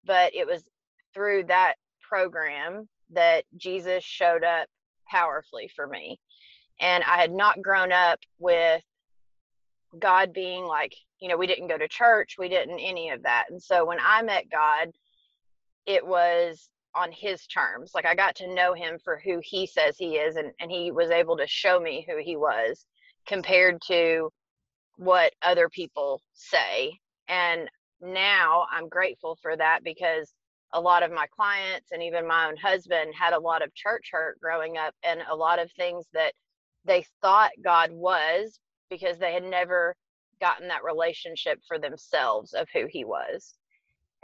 But 0.06 0.36
it 0.36 0.46
was 0.46 0.64
through 1.14 1.46
that 1.46 1.76
program 2.08 2.88
that 3.12 3.46
Jesus 3.58 4.04
showed 4.04 4.44
up 4.44 4.68
powerfully 5.10 5.70
for 5.76 5.88
me. 5.88 6.20
And 6.80 7.04
I 7.04 7.18
had 7.18 7.32
not 7.32 7.62
grown 7.62 7.92
up 7.92 8.20
with 8.38 8.84
God 9.98 10.34
being 10.34 10.66
like, 10.66 10.94
you 11.20 11.30
know, 11.30 11.38
we 11.38 11.48
didn't 11.48 11.68
go 11.68 11.78
to 11.78 11.88
church, 11.88 12.36
we 12.38 12.50
didn't 12.50 12.80
any 12.80 13.10
of 13.10 13.24
that. 13.24 13.46
And 13.50 13.62
so 13.62 13.86
when 13.86 13.98
I 14.02 14.22
met 14.22 14.46
God, 14.52 14.92
it 15.86 16.06
was 16.06 16.70
on 16.96 17.12
his 17.12 17.46
terms. 17.48 17.92
Like 17.94 18.06
I 18.06 18.16
got 18.16 18.36
to 18.38 18.54
know 18.54 18.74
him 18.74 18.98
for 19.04 19.22
who 19.24 19.40
he 19.44 19.68
says 19.68 19.98
he 19.98 20.16
is, 20.16 20.36
and, 20.38 20.52
and 20.60 20.72
he 20.72 20.92
was 20.92 21.12
able 21.12 21.38
to 21.38 21.48
show 21.48 21.80
me 21.80 22.06
who 22.08 22.18
he 22.18 22.38
was 22.38 22.86
compared 23.28 23.82
to 23.88 24.32
what 24.98 25.34
other 25.42 25.70
people 25.70 26.22
say. 26.34 26.98
And 27.28 27.70
now 28.02 28.66
I'm 28.72 28.88
grateful 28.88 29.38
for 29.42 29.58
that 29.58 29.84
because 29.84 30.34
a 30.74 30.82
lot 30.82 31.04
of 31.04 31.12
my 31.12 31.26
clients 31.28 31.92
and 31.92 32.04
even 32.04 32.28
my 32.28 32.48
own 32.48 32.58
husband 32.58 33.14
had 33.18 33.34
a 33.34 33.40
lot 33.40 33.64
of 33.64 33.74
church 33.74 34.10
hurt 34.12 34.40
growing 34.42 34.78
up 34.78 34.94
and 35.04 35.22
a 35.30 35.36
lot 35.36 35.60
of 35.60 35.72
things 35.72 36.06
that 36.14 36.34
they 36.86 37.06
thought 37.22 37.52
God 37.64 37.92
was 37.92 38.60
because 38.90 39.18
they 39.18 39.34
had 39.34 39.44
never 39.44 39.96
gotten 40.42 40.68
that 40.68 40.84
relationship 40.84 41.60
for 41.68 41.80
themselves 41.80 42.54
of 42.54 42.68
who 42.74 42.88
he 42.90 43.06
was. 43.06 43.56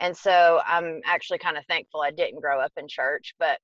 And 0.01 0.17
so 0.17 0.60
I'm 0.65 1.00
actually 1.05 1.38
kind 1.38 1.58
of 1.58 1.65
thankful 1.67 2.01
I 2.01 2.10
didn't 2.10 2.41
grow 2.41 2.60
up 2.60 2.72
in 2.75 2.88
church. 2.88 3.36
But 3.38 3.60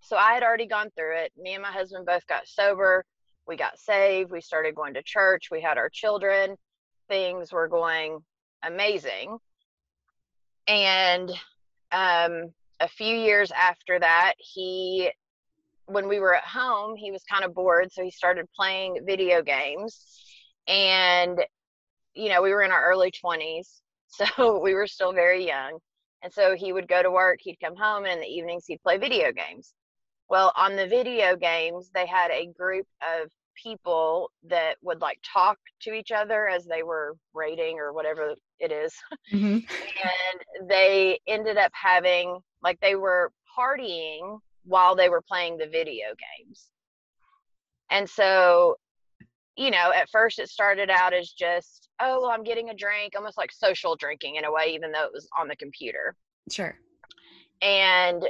so 0.00 0.16
I 0.16 0.32
had 0.32 0.44
already 0.44 0.66
gone 0.66 0.90
through 0.96 1.16
it. 1.16 1.32
Me 1.36 1.54
and 1.54 1.62
my 1.62 1.72
husband 1.72 2.06
both 2.06 2.24
got 2.28 2.46
sober. 2.46 3.04
We 3.46 3.56
got 3.56 3.76
saved. 3.76 4.30
We 4.30 4.40
started 4.40 4.76
going 4.76 4.94
to 4.94 5.02
church. 5.02 5.48
We 5.50 5.60
had 5.60 5.76
our 5.76 5.90
children. 5.90 6.56
Things 7.08 7.52
were 7.52 7.66
going 7.66 8.20
amazing. 8.64 9.36
And 10.68 11.30
um, 11.90 12.52
a 12.78 12.86
few 12.88 13.16
years 13.16 13.50
after 13.50 13.98
that, 13.98 14.34
he, 14.38 15.10
when 15.86 16.06
we 16.06 16.20
were 16.20 16.36
at 16.36 16.44
home, 16.44 16.94
he 16.94 17.10
was 17.10 17.24
kind 17.24 17.44
of 17.44 17.52
bored. 17.52 17.90
So 17.90 18.04
he 18.04 18.12
started 18.12 18.46
playing 18.54 19.00
video 19.04 19.42
games. 19.42 20.22
And, 20.68 21.44
you 22.14 22.28
know, 22.28 22.42
we 22.42 22.50
were 22.50 22.62
in 22.62 22.70
our 22.70 22.84
early 22.84 23.10
20s 23.10 23.80
so 24.08 24.58
we 24.62 24.74
were 24.74 24.86
still 24.86 25.12
very 25.12 25.46
young. 25.46 25.78
And 26.22 26.32
so 26.32 26.56
he 26.56 26.72
would 26.72 26.88
go 26.88 27.02
to 27.02 27.10
work, 27.10 27.38
he'd 27.40 27.60
come 27.62 27.76
home, 27.76 28.04
and 28.04 28.14
in 28.14 28.20
the 28.20 28.26
evenings 28.26 28.64
he'd 28.66 28.82
play 28.82 28.98
video 28.98 29.30
games. 29.32 29.72
Well, 30.28 30.52
on 30.56 30.76
the 30.76 30.86
video 30.86 31.36
games, 31.36 31.90
they 31.94 32.06
had 32.06 32.30
a 32.30 32.48
group 32.58 32.86
of 33.02 33.28
people 33.62 34.30
that 34.48 34.76
would 34.82 35.00
like 35.00 35.18
talk 35.22 35.58
to 35.82 35.92
each 35.92 36.10
other 36.10 36.48
as 36.48 36.64
they 36.64 36.82
were 36.82 37.16
rating 37.34 37.78
or 37.78 37.92
whatever 37.92 38.34
it 38.58 38.72
is. 38.72 38.92
Mm-hmm. 39.32 39.58
and 40.58 40.68
they 40.68 41.20
ended 41.26 41.56
up 41.56 41.72
having, 41.72 42.38
like, 42.62 42.78
they 42.80 42.96
were 42.96 43.32
partying 43.58 44.38
while 44.64 44.94
they 44.94 45.08
were 45.08 45.22
playing 45.22 45.56
the 45.56 45.66
video 45.66 46.08
games. 46.38 46.66
And 47.90 48.08
so 48.08 48.76
you 49.58 49.72
know, 49.72 49.92
at 49.92 50.08
first 50.08 50.38
it 50.38 50.48
started 50.48 50.88
out 50.88 51.12
as 51.12 51.30
just, 51.32 51.88
oh, 52.00 52.20
well, 52.22 52.30
I'm 52.30 52.44
getting 52.44 52.70
a 52.70 52.74
drink, 52.74 53.14
almost 53.16 53.36
like 53.36 53.50
social 53.50 53.96
drinking 53.96 54.36
in 54.36 54.44
a 54.44 54.52
way, 54.52 54.66
even 54.68 54.92
though 54.92 55.04
it 55.04 55.12
was 55.12 55.28
on 55.36 55.48
the 55.48 55.56
computer. 55.56 56.14
Sure. 56.48 56.78
And 57.60 58.24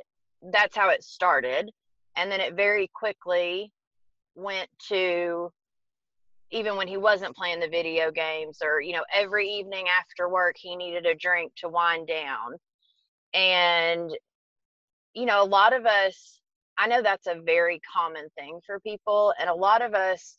that's 0.51 0.75
how 0.75 0.89
it 0.89 1.05
started. 1.05 1.71
And 2.17 2.33
then 2.33 2.41
it 2.41 2.55
very 2.55 2.91
quickly 2.95 3.71
went 4.37 4.71
to 4.89 5.53
even 6.51 6.77
when 6.77 6.89
he 6.89 6.97
wasn't 6.97 7.37
playing 7.37 7.61
the 7.61 7.69
video 7.69 8.11
games 8.11 8.61
or, 8.65 8.81
you 8.81 8.95
know, 8.95 9.05
every 9.15 9.51
evening 9.51 9.85
after 10.01 10.31
work, 10.31 10.57
he 10.59 10.77
needed 10.77 11.05
a 11.05 11.15
drink 11.15 11.53
to 11.57 11.69
wind 11.69 12.09
down. 12.09 12.55
And, 13.35 14.11
you 15.13 15.27
know, 15.27 15.43
a 15.43 15.45
lot 15.45 15.75
of 15.75 15.85
us, 15.85 16.41
I 16.79 16.87
know 16.87 17.03
that's 17.03 17.27
a 17.27 17.43
very 17.45 17.83
common 17.95 18.29
thing 18.39 18.61
for 18.65 18.81
people. 18.81 19.35
And 19.39 19.51
a 19.51 19.55
lot 19.55 19.83
of 19.83 19.93
us 19.93 20.39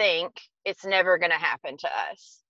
think 0.00 0.32
it's 0.64 0.86
never 0.86 1.18
going 1.18 1.30
to 1.30 1.36
happen 1.36 1.76
to 1.76 1.88
us. 2.10 2.40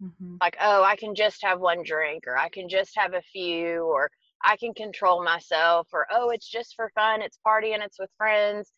Mm-hmm. 0.00 0.36
Like, 0.40 0.56
oh, 0.60 0.84
I 0.84 0.94
can 0.94 1.14
just 1.14 1.42
have 1.42 1.60
one 1.60 1.82
drink, 1.84 2.24
or 2.28 2.38
I 2.38 2.48
can 2.48 2.68
just 2.68 2.92
have 2.96 3.14
a 3.14 3.22
few, 3.32 3.84
or 3.84 4.10
I 4.44 4.56
can 4.56 4.72
control 4.74 5.24
myself, 5.24 5.88
or 5.92 6.06
oh, 6.12 6.30
it's 6.30 6.48
just 6.48 6.74
for 6.76 6.90
fun, 6.94 7.20
it's 7.20 7.38
party 7.38 7.72
and 7.72 7.82
it's 7.82 7.98
with 7.98 8.10
friends. 8.16 8.72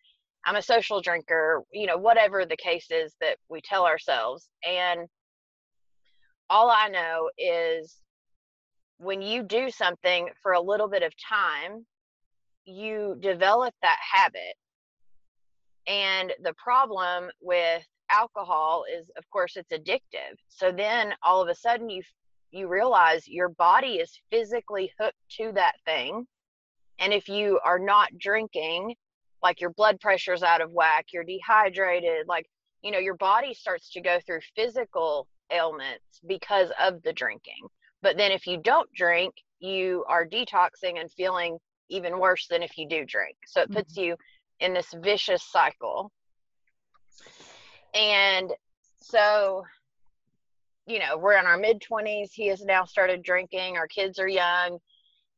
I'm 0.46 0.56
a 0.56 0.62
social 0.62 1.00
drinker, 1.00 1.62
you 1.73 1.87
know, 1.87 1.99
whatever 1.99 2.46
the 2.46 2.56
case 2.56 2.87
is 2.90 3.14
that 3.20 3.37
we 3.50 3.61
tell 3.61 3.85
ourselves. 3.85 4.49
And 4.66 5.08
all 6.49 6.70
I 6.70 6.88
know 6.88 7.28
is 7.37 7.96
when 8.99 9.20
you 9.20 9.42
do 9.42 9.68
something 9.70 10.28
for 10.42 10.52
a 10.52 10.61
little 10.61 10.88
bit 10.88 11.02
of 11.02 11.12
time, 11.28 11.85
you 12.64 13.16
develop 13.20 13.75
that 13.82 13.99
habit. 14.00 14.54
And 15.88 16.32
the 16.42 16.54
problem 16.54 17.30
with 17.40 17.85
alcohol 18.10 18.84
is 18.92 19.10
of 19.16 19.28
course 19.30 19.56
it's 19.56 19.72
addictive. 19.72 20.36
So 20.48 20.72
then 20.72 21.14
all 21.22 21.42
of 21.42 21.48
a 21.48 21.54
sudden 21.54 21.88
you 21.88 22.02
you 22.50 22.68
realize 22.68 23.26
your 23.26 23.48
body 23.50 23.96
is 23.96 24.18
physically 24.30 24.92
hooked 24.98 25.16
to 25.38 25.52
that 25.52 25.75
thing. 25.84 26.26
And 26.98 27.12
if 27.12 27.28
you 27.28 27.60
are 27.64 27.78
not 27.78 28.16
drinking 28.18 28.94
like 29.42 29.60
your 29.60 29.70
blood 29.70 30.00
pressure's 30.00 30.42
out 30.42 30.60
of 30.60 30.70
whack 30.72 31.06
you're 31.12 31.25
dehydrated 31.25 32.26
like 32.26 32.46
you 32.82 32.90
know 32.90 32.98
your 32.98 33.16
body 33.16 33.52
starts 33.54 33.90
to 33.92 34.00
go 34.00 34.18
through 34.26 34.40
physical 34.54 35.28
ailments 35.52 36.20
because 36.26 36.70
of 36.80 37.02
the 37.02 37.12
drinking. 37.12 37.66
But 38.02 38.16
then 38.16 38.32
if 38.32 38.46
you 38.46 38.58
don't 38.58 38.92
drink 38.94 39.34
you 39.60 40.04
are 40.08 40.26
detoxing 40.26 41.00
and 41.00 41.10
feeling 41.12 41.58
even 41.88 42.18
worse 42.18 42.46
than 42.48 42.62
if 42.62 42.76
you 42.76 42.88
do 42.88 43.04
drink. 43.04 43.36
So 43.46 43.62
it 43.62 43.70
puts 43.70 43.94
mm-hmm. 43.94 44.08
you 44.08 44.16
in 44.60 44.75
this 44.75 44.92
vicious 45.02 45.42
cycle 45.42 46.10
and 47.96 48.52
so, 49.00 49.64
you 50.86 50.98
know, 50.98 51.16
we're 51.16 51.38
in 51.38 51.46
our 51.46 51.56
mid 51.56 51.80
20s. 51.80 52.30
He 52.32 52.48
has 52.48 52.62
now 52.64 52.84
started 52.84 53.22
drinking. 53.22 53.76
Our 53.76 53.88
kids 53.88 54.18
are 54.18 54.28
young. 54.28 54.78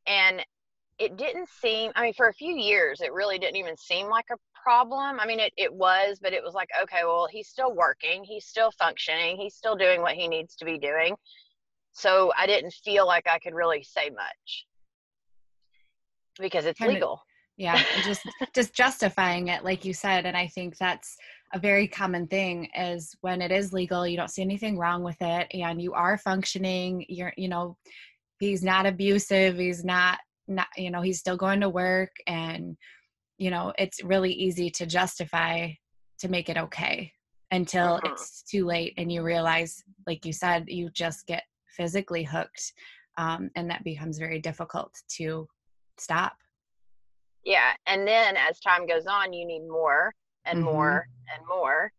And 0.07 0.45
it 0.99 1.17
didn't 1.17 1.49
seem, 1.49 1.93
I 1.95 2.03
mean, 2.03 2.15
for 2.15 2.29
a 2.29 2.35
few 2.35 2.57
years, 2.57 3.01
it 3.01 3.13
really 3.13 3.39
didn't 3.39 3.57
even 3.57 3.77
seem 3.77 4.09
like 4.09 4.25
a 4.33 4.37
problem. 4.61 5.21
I 5.21 5.27
mean, 5.27 5.39
it, 5.39 5.53
it 5.57 5.73
was, 5.73 6.19
but 6.21 6.33
it 6.33 6.43
was 6.43 6.55
like, 6.55 6.69
okay, 6.83 7.03
well, 7.05 7.29
he's 7.31 7.49
still 7.49 7.75
working. 7.75 8.25
He's 8.25 8.47
still 8.47 8.73
functioning. 8.73 9.37
He's 9.37 9.55
still 9.55 9.77
doing 9.77 10.03
what 10.03 10.15
he 10.15 10.27
needs 10.27 10.57
to 10.57 10.65
be 10.65 10.79
doing. 10.79 11.15
So 11.93 12.33
I 12.37 12.47
didn't 12.47 12.75
feel 12.85 13.07
like 13.07 13.29
I 13.29 13.39
could 13.39 13.55
really 13.55 13.83
say 13.83 14.11
much 14.11 14.67
because 16.41 16.65
it's 16.65 16.81
legal. 16.81 17.23
yeah, 17.57 17.83
just 18.05 18.23
just 18.55 18.75
justifying 18.75 19.49
it, 19.49 19.65
like 19.65 19.85
you 19.85 19.93
said, 19.93 20.27
and 20.27 20.37
I 20.37 20.47
think 20.47 20.79
that's 20.79 21.17
a 21.53 21.59
very 21.59 21.89
common 21.89 22.27
thing 22.27 22.69
is 22.77 23.17
when 23.21 23.41
it 23.41 23.51
is 23.51 23.73
legal 23.73 24.07
you 24.07 24.17
don't 24.17 24.31
see 24.31 24.43
anything 24.43 24.79
wrong 24.79 25.03
with 25.03 25.17
it 25.21 25.47
and 25.53 25.81
you 25.81 25.93
are 25.95 26.19
functioning 26.19 27.05
you're 27.09 27.33
you 27.37 27.49
know 27.49 27.77
he's 28.39 28.63
not 28.63 28.87
abusive 28.87 29.57
he's 29.57 29.85
not 29.85 30.19
not 30.47 30.67
you 30.77 30.91
know 30.91 31.01
he's 31.01 31.19
still 31.19 31.37
going 31.37 31.61
to 31.61 31.69
work 31.69 32.11
and 32.27 32.77
you 33.39 33.51
know 33.51 33.73
it's 33.79 34.03
really 34.03 34.33
easy 34.33 34.71
to 34.71 34.87
justify 34.87 35.71
to 36.19 36.29
make 36.29 36.49
it 36.49 36.59
okay 36.59 37.13
until 37.51 37.95
uh-huh. 37.95 38.13
it's 38.13 38.43
too 38.43 38.67
late 38.67 38.95
and 38.99 39.11
you 39.11 39.23
realize 39.23 39.83
like 40.07 40.25
you 40.25 40.33
said 40.33 40.65
you 40.69 40.91
just 40.91 41.27
get 41.27 41.45
physically 41.77 42.25
hooked 42.25 42.73
um, 43.17 43.51
and 43.57 43.71
that 43.71 43.85
becomes 43.85 44.19
very 44.19 44.39
difficult 44.39 44.93
to 45.09 45.47
stop 45.99 46.35
yeah 47.45 47.73
and 47.87 48.07
then 48.07 48.37
as 48.37 48.61
time 48.61 48.87
goes 48.87 49.07
on 49.07 49.33
you 49.33 49.47
need 49.47 49.67
more 49.67 50.13
and 50.49 50.65
mm-hmm. 50.65 50.73
more 50.73 51.07
and 51.35 51.47
more. 51.47 51.93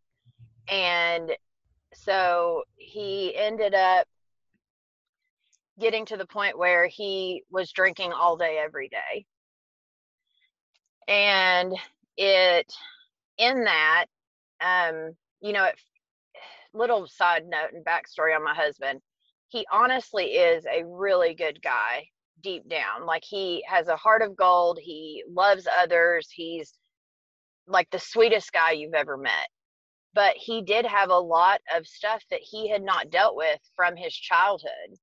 And 0.69 1.31
so 1.93 2.63
he 2.75 3.35
ended 3.35 3.73
up 3.73 4.07
getting 5.79 6.05
to 6.05 6.17
the 6.17 6.25
point 6.25 6.57
where 6.57 6.87
he 6.87 7.43
was 7.49 7.71
drinking 7.71 8.11
all 8.11 8.37
day 8.37 8.59
every 8.63 8.89
day. 8.89 9.25
And 11.07 11.73
it 12.17 12.71
in 13.37 13.63
that 13.63 14.05
um 14.61 15.13
you 15.41 15.53
know 15.53 15.63
it, 15.63 15.75
little 16.73 17.07
side 17.07 17.43
note 17.47 17.71
and 17.73 17.85
backstory 17.85 18.35
on 18.35 18.43
my 18.43 18.53
husband. 18.53 18.99
He 19.47 19.65
honestly 19.71 20.25
is 20.25 20.65
a 20.65 20.85
really 20.85 21.33
good 21.33 21.61
guy 21.63 22.05
deep 22.43 22.69
down. 22.69 23.05
Like 23.05 23.23
he 23.23 23.63
has 23.67 23.87
a 23.87 23.95
heart 23.95 24.21
of 24.21 24.35
gold. 24.35 24.77
He 24.81 25.23
loves 25.27 25.67
others. 25.81 26.29
He's 26.31 26.73
like 27.69 27.89
the 27.91 27.99
sweetest 27.99 28.51
guy 28.51 28.71
you've 28.71 28.93
ever 28.93 29.17
met 29.17 29.47
but 30.13 30.35
he 30.35 30.61
did 30.61 30.85
have 30.85 31.09
a 31.09 31.17
lot 31.19 31.61
of 31.75 31.85
stuff 31.87 32.23
that 32.31 32.41
he 32.41 32.69
had 32.69 32.81
not 32.81 33.11
dealt 33.11 33.35
with 33.35 33.59
from 33.75 33.95
his 33.95 34.13
childhood. 34.13 34.97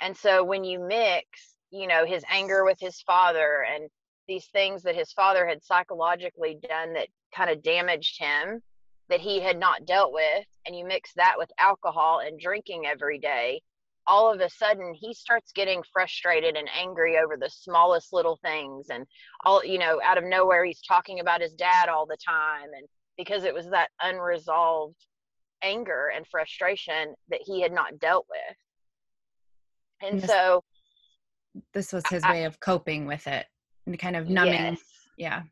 And 0.00 0.16
so 0.16 0.44
when 0.44 0.64
you 0.64 0.78
mix 0.80 1.52
you 1.72 1.86
know 1.86 2.04
his 2.04 2.22
anger 2.30 2.64
with 2.64 2.78
his 2.78 3.00
father 3.00 3.64
and 3.74 3.88
these 4.28 4.46
things 4.52 4.82
that 4.82 4.94
his 4.94 5.12
father 5.12 5.46
had 5.46 5.64
psychologically 5.64 6.58
done 6.68 6.92
that 6.92 7.08
kind 7.34 7.50
of 7.50 7.62
damaged 7.62 8.20
him 8.20 8.60
that 9.08 9.20
he 9.20 9.40
had 9.40 9.58
not 9.58 9.86
dealt 9.86 10.12
with 10.12 10.44
and 10.66 10.76
you 10.76 10.84
mix 10.86 11.12
that 11.16 11.34
with 11.38 11.50
alcohol 11.58 12.20
and 12.20 12.38
drinking 12.38 12.86
every 12.86 13.18
day 13.18 13.60
all 14.06 14.32
of 14.32 14.40
a 14.40 14.50
sudden 14.50 14.94
he 14.94 15.14
starts 15.14 15.52
getting 15.52 15.82
frustrated 15.92 16.56
and 16.56 16.68
angry 16.78 17.18
over 17.18 17.36
the 17.36 17.50
smallest 17.50 18.12
little 18.12 18.38
things 18.42 18.86
and 18.90 19.06
all 19.44 19.64
you 19.64 19.78
know 19.78 20.00
out 20.04 20.18
of 20.18 20.24
nowhere 20.24 20.64
he's 20.64 20.82
talking 20.82 21.20
about 21.20 21.40
his 21.40 21.52
dad 21.52 21.88
all 21.88 22.06
the 22.06 22.16
time 22.26 22.68
and 22.76 22.86
because 23.16 23.44
it 23.44 23.54
was 23.54 23.68
that 23.70 23.90
unresolved 24.00 24.96
anger 25.62 26.10
and 26.14 26.26
frustration 26.26 27.14
that 27.28 27.40
he 27.44 27.62
had 27.62 27.72
not 27.72 27.98
dealt 27.98 28.26
with. 28.28 30.10
And 30.10 30.20
this, 30.20 30.28
so 30.28 30.64
this 31.72 31.92
was 31.92 32.04
his 32.08 32.24
I, 32.24 32.32
way 32.32 32.44
of 32.44 32.58
coping 32.60 33.06
with 33.06 33.26
it 33.26 33.46
and 33.86 33.98
kind 33.98 34.16
of 34.16 34.28
numbing 34.28 34.52
yes. 34.54 34.80
yeah. 35.16 35.42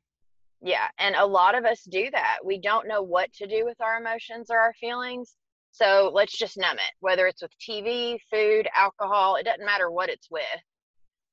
Yeah 0.62 0.88
and 0.98 1.14
a 1.14 1.24
lot 1.24 1.54
of 1.54 1.64
us 1.64 1.82
do 1.84 2.10
that. 2.10 2.38
We 2.44 2.58
don't 2.58 2.88
know 2.88 3.02
what 3.02 3.32
to 3.34 3.46
do 3.46 3.64
with 3.64 3.80
our 3.80 4.00
emotions 4.00 4.50
or 4.50 4.58
our 4.58 4.74
feelings 4.74 5.36
so 5.72 6.10
let's 6.12 6.36
just 6.36 6.58
numb 6.58 6.76
it 6.76 6.92
whether 7.00 7.26
it's 7.26 7.42
with 7.42 7.52
tv 7.60 8.18
food 8.30 8.68
alcohol 8.74 9.36
it 9.36 9.44
doesn't 9.44 9.64
matter 9.64 9.90
what 9.90 10.10
it's 10.10 10.30
with. 10.30 10.42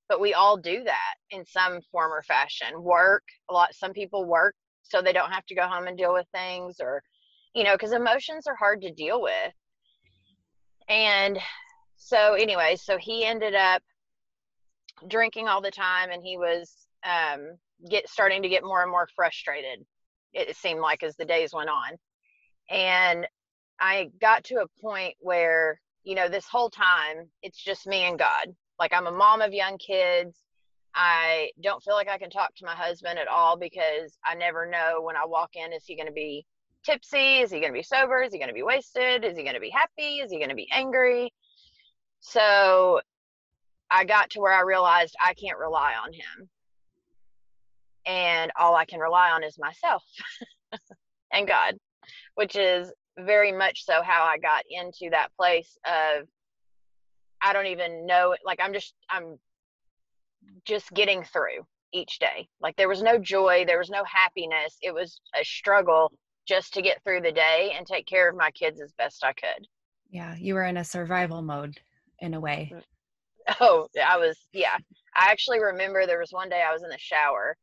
But 0.10 0.22
we 0.22 0.34
all 0.34 0.56
do 0.56 0.86
that 0.86 1.16
in 1.32 1.46
some 1.46 1.82
form 1.92 2.14
or 2.14 2.24
fashion. 2.24 2.82
Work 2.82 3.24
a 3.50 3.54
lot 3.54 3.76
some 3.76 3.92
people 3.92 4.26
work 4.26 4.56
so 4.84 5.02
they 5.02 5.12
don't 5.12 5.34
have 5.34 5.46
to 5.48 5.56
go 5.56 5.68
home 5.68 5.88
and 5.88 5.98
deal 5.98 6.14
with 6.14 6.28
things 6.34 6.78
or 6.80 7.04
you 7.54 7.64
know 7.64 7.74
because 7.74 7.92
emotions 7.92 8.48
are 8.48 8.56
hard 8.56 8.82
to 8.82 8.92
deal 8.92 9.22
with. 9.22 9.54
And 10.88 11.40
so 11.98 12.36
anyway 12.36 12.78
so 12.78 12.98
he 12.98 13.26
ended 13.26 13.54
up 13.56 13.82
drinking 15.10 15.48
all 15.48 15.62
the 15.62 15.72
time 15.72 16.10
and 16.12 16.24
he 16.24 16.38
was 16.38 16.74
um 17.04 17.58
get 17.90 18.10
starting 18.10 18.42
to 18.42 18.50
get 18.50 18.64
more 18.64 18.82
and 18.82 18.92
more 18.92 19.08
frustrated 19.16 19.86
it 20.34 20.56
seemed 20.56 20.80
like 20.80 21.04
as 21.04 21.16
the 21.16 21.26
days 21.26 21.54
went 21.54 21.70
on. 21.70 21.98
And 22.70 23.28
i 23.80 24.10
got 24.20 24.44
to 24.44 24.56
a 24.56 24.82
point 24.82 25.16
where 25.20 25.80
you 26.04 26.16
know 26.16 26.30
this 26.30 26.48
whole 26.48 26.70
time 26.70 27.30
it's 27.44 27.62
just 27.62 27.88
me 27.88 28.04
and 28.04 28.20
god. 28.20 28.48
Like 28.80 28.94
i'm 28.94 29.08
a 29.08 29.12
mom 29.12 29.42
of 29.42 29.54
young 29.54 29.78
kids. 29.78 30.38
I 30.96 31.52
don't 31.62 31.84
feel 31.84 31.96
like 31.96 32.10
i 32.10 32.18
can 32.18 32.30
talk 32.30 32.56
to 32.56 32.66
my 32.66 32.76
husband 32.76 33.20
at 33.20 33.28
all 33.28 33.58
because 33.58 34.18
i 34.26 34.36
never 34.36 34.66
know 34.66 35.02
when 35.02 35.16
i 35.16 35.26
walk 35.26 35.52
in 35.56 35.74
is 35.74 35.84
he 35.86 35.96
going 35.96 36.08
to 36.08 36.14
be 36.14 36.46
tipsy? 36.86 37.40
Is 37.40 37.52
he 37.52 37.60
going 37.60 37.74
to 37.74 37.78
be 37.78 37.84
sober? 37.84 38.22
Is 38.22 38.32
he 38.32 38.40
going 38.40 38.48
to 38.48 38.54
be 38.54 38.64
wasted? 38.64 39.26
Is 39.26 39.36
he 39.36 39.44
going 39.44 39.56
to 39.56 39.60
be 39.60 39.70
happy? 39.70 40.20
Is 40.20 40.32
he 40.32 40.38
going 40.38 40.50
to 40.50 40.56
be 40.56 40.70
angry? 40.72 41.34
So 42.20 43.02
i 43.90 44.04
got 44.04 44.30
to 44.32 44.40
where 44.42 44.54
i 44.54 44.62
realized 44.62 45.16
i 45.24 45.34
can't 45.34 45.58
rely 45.60 45.94
on 46.04 46.14
him. 46.14 46.50
And 48.06 48.52
all 48.58 48.76
I 48.76 48.86
can 48.86 49.00
rely 49.02 49.32
on 49.32 49.44
is 49.44 49.60
myself 49.60 50.04
and 51.34 51.46
God, 51.46 51.76
which 52.36 52.56
is 52.56 52.92
very 53.18 53.52
much 53.52 53.86
so 53.86 54.02
how 54.04 54.24
I 54.24 54.38
got 54.38 54.64
into 54.70 55.10
that 55.12 55.30
place 55.38 55.78
of 55.86 56.28
I 57.42 57.54
don't 57.54 57.68
even 57.68 58.06
know 58.06 58.36
like 58.46 58.60
I'm 58.62 58.74
just 58.74 58.94
I'm 59.10 59.38
just 60.66 60.92
getting 60.94 61.24
through 61.24 61.66
each 61.94 62.20
day. 62.20 62.48
Like 62.62 62.76
there 62.76 62.90
was 62.90 63.02
no 63.02 63.18
joy, 63.18 63.64
there 63.66 63.80
was 63.80 63.90
no 63.90 64.04
happiness. 64.04 64.78
It 64.82 64.94
was 64.94 65.22
a 65.40 65.44
struggle 65.44 66.12
just 66.48 66.74
to 66.74 66.82
get 66.82 67.04
through 67.04 67.22
the 67.22 67.32
day 67.32 67.74
and 67.76 67.86
take 67.86 68.06
care 68.06 68.30
of 68.30 68.36
my 68.36 68.52
kids 68.52 68.82
as 68.82 68.94
best 68.94 69.24
I 69.24 69.34
could. 69.34 69.68
Yeah, 70.10 70.36
you 70.38 70.54
were 70.54 70.64
in 70.64 70.78
a 70.78 70.84
survival 70.84 71.42
mode 71.42 71.78
in 72.20 72.34
a 72.34 72.40
way. 72.40 72.72
Mm. 72.74 72.82
Oh, 73.62 73.88
I 74.06 74.18
was 74.18 74.38
yeah. 74.52 74.78
I 75.16 75.32
actually 75.32 75.62
remember 75.62 76.06
there 76.06 76.20
was 76.20 76.32
one 76.32 76.50
day 76.50 76.62
I 76.68 76.74
was 76.74 76.84
in 76.84 76.90
the 76.90 76.98
shower 76.98 77.56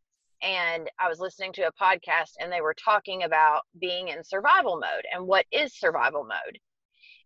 and 0.44 0.90
I 0.98 1.08
was 1.08 1.20
listening 1.20 1.54
to 1.54 1.68
a 1.68 1.72
podcast 1.72 2.32
and 2.38 2.52
they 2.52 2.60
were 2.60 2.74
talking 2.74 3.22
about 3.22 3.62
being 3.80 4.08
in 4.08 4.22
survival 4.22 4.78
mode 4.78 5.06
and 5.10 5.26
what 5.26 5.46
is 5.50 5.78
survival 5.78 6.24
mode. 6.24 6.58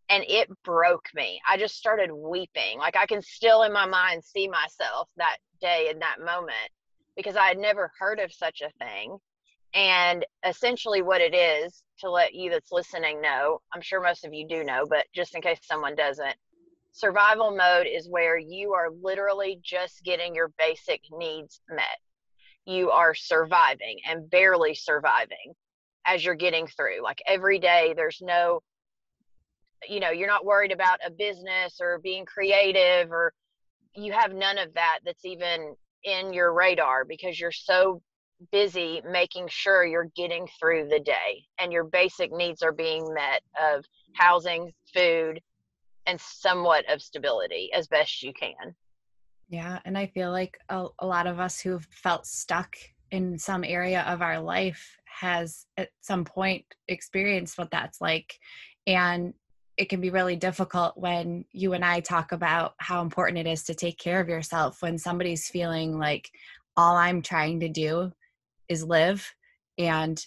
And 0.09 0.25
it 0.29 0.49
broke 0.65 1.09
me. 1.15 1.41
I 1.47 1.59
just 1.59 1.77
started 1.77 2.13
weeping. 2.13 2.79
Like 2.79 2.97
I 2.97 3.07
can 3.07 3.21
still 3.21 3.65
in 3.65 3.73
my 3.73 3.87
mind 3.87 4.23
see 4.25 4.49
myself 4.49 5.11
that 5.17 5.37
day 5.61 5.89
in 5.91 5.99
that 5.99 6.21
moment 6.21 6.71
because 7.17 7.37
I 7.37 7.49
had 7.49 7.59
never 7.59 7.91
heard 7.99 8.21
of 8.21 8.33
such 8.33 8.63
a 8.63 8.71
thing. 8.83 9.19
And 9.75 10.25
essentially, 10.47 11.03
what 11.03 11.21
it 11.21 11.35
is 11.35 11.83
to 11.99 12.11
let 12.11 12.33
you 12.33 12.51
that's 12.51 12.73
listening 12.73 13.21
know, 13.21 13.61
I'm 13.75 13.83
sure 13.83 14.01
most 14.01 14.25
of 14.25 14.33
you 14.33 14.49
do 14.49 14.65
know, 14.65 14.87
but 14.89 15.05
just 15.15 15.35
in 15.35 15.43
case 15.43 15.59
someone 15.63 15.95
doesn't, 15.95 16.37
survival 16.93 17.55
mode 17.55 17.87
is 17.87 18.09
where 18.09 18.39
you 18.39 18.73
are 18.73 18.89
literally 19.03 19.59
just 19.63 20.03
getting 20.05 20.35
your 20.35 20.53
basic 20.57 21.03
needs 21.11 21.61
met 21.69 21.99
you 22.69 22.91
are 22.91 23.15
surviving 23.15 23.99
and 24.07 24.29
barely 24.29 24.75
surviving 24.75 25.55
as 26.05 26.25
you're 26.25 26.35
getting 26.35 26.67
through. 26.67 27.03
Like 27.03 27.23
every 27.27 27.59
day, 27.59 27.95
there's 27.97 28.21
no, 28.21 28.61
you 29.89 30.01
know, 30.01 30.11
you're 30.11 30.29
not 30.29 30.45
worried 30.45 30.73
about 30.73 30.99
a 31.05 31.11
business 31.11 31.79
or 31.81 31.99
being 31.99 32.27
creative 32.27 33.11
or 33.11 33.33
you 33.95 34.13
have 34.13 34.35
none 34.35 34.59
of 34.59 34.75
that 34.75 34.99
that's 35.05 35.25
even 35.25 35.75
in 36.05 36.33
your 36.33 36.53
radar 36.53 37.05
because 37.07 37.41
you're 37.41 37.51
so 37.51 38.03
busy 38.53 39.01
making 39.11 39.49
sure 39.49 39.85
you're 39.85 40.11
getting 40.15 40.47
through 40.61 40.89
the 40.89 41.01
day 41.01 41.45
and 41.59 41.73
your 41.73 41.85
basic 41.85 42.31
needs 42.33 42.63
are 42.63 42.73
being 42.73 43.13
met 43.15 43.43
of 43.61 43.83
housing, 44.15 44.73
food, 44.95 45.41
and 46.07 46.21
somewhat 46.21 46.85
of 46.91 47.01
stability 47.01 47.71
as 47.73 47.89
best 47.89 48.23
you 48.23 48.33
can. 48.33 48.75
Yeah. 49.49 49.79
And 49.85 49.97
I 49.97 50.07
feel 50.07 50.31
like 50.31 50.59
a, 50.69 50.87
a 50.99 51.07
lot 51.07 51.27
of 51.27 51.41
us 51.41 51.61
who've 51.61 51.87
felt 51.91 52.27
stuck 52.27 52.77
in 53.11 53.39
some 53.39 53.65
area 53.65 54.03
of 54.03 54.21
our 54.21 54.39
life 54.41 54.97
has 55.07 55.67
at 55.77 55.89
some 56.01 56.25
point 56.25 56.65
experienced 56.87 57.57
what 57.57 57.71
that's 57.71 58.01
like. 58.01 58.39
And 58.87 59.33
it 59.79 59.89
can 59.89 60.01
be 60.01 60.11
really 60.11 60.37
difficult 60.37 60.99
when 60.99 61.45
you 61.53 61.73
and 61.73 61.85
I 61.85 62.01
talk 62.01 62.33
about 62.33 62.75
how 62.79 63.01
important 63.01 63.39
it 63.39 63.47
is 63.47 63.63
to 63.65 63.75
take 63.75 63.99
care 63.99 64.21
of 64.21 64.29
yourself 64.29 64.83
when 64.83 64.99
somebody's 64.99 65.49
feeling 65.49 65.99
like 65.99 66.29
all 66.77 66.97
I'm 66.97 67.23
trying 67.23 67.61
to 67.61 67.69
do 67.69 68.13
is 68.69 68.85
live 68.85 69.33
and 69.79 70.21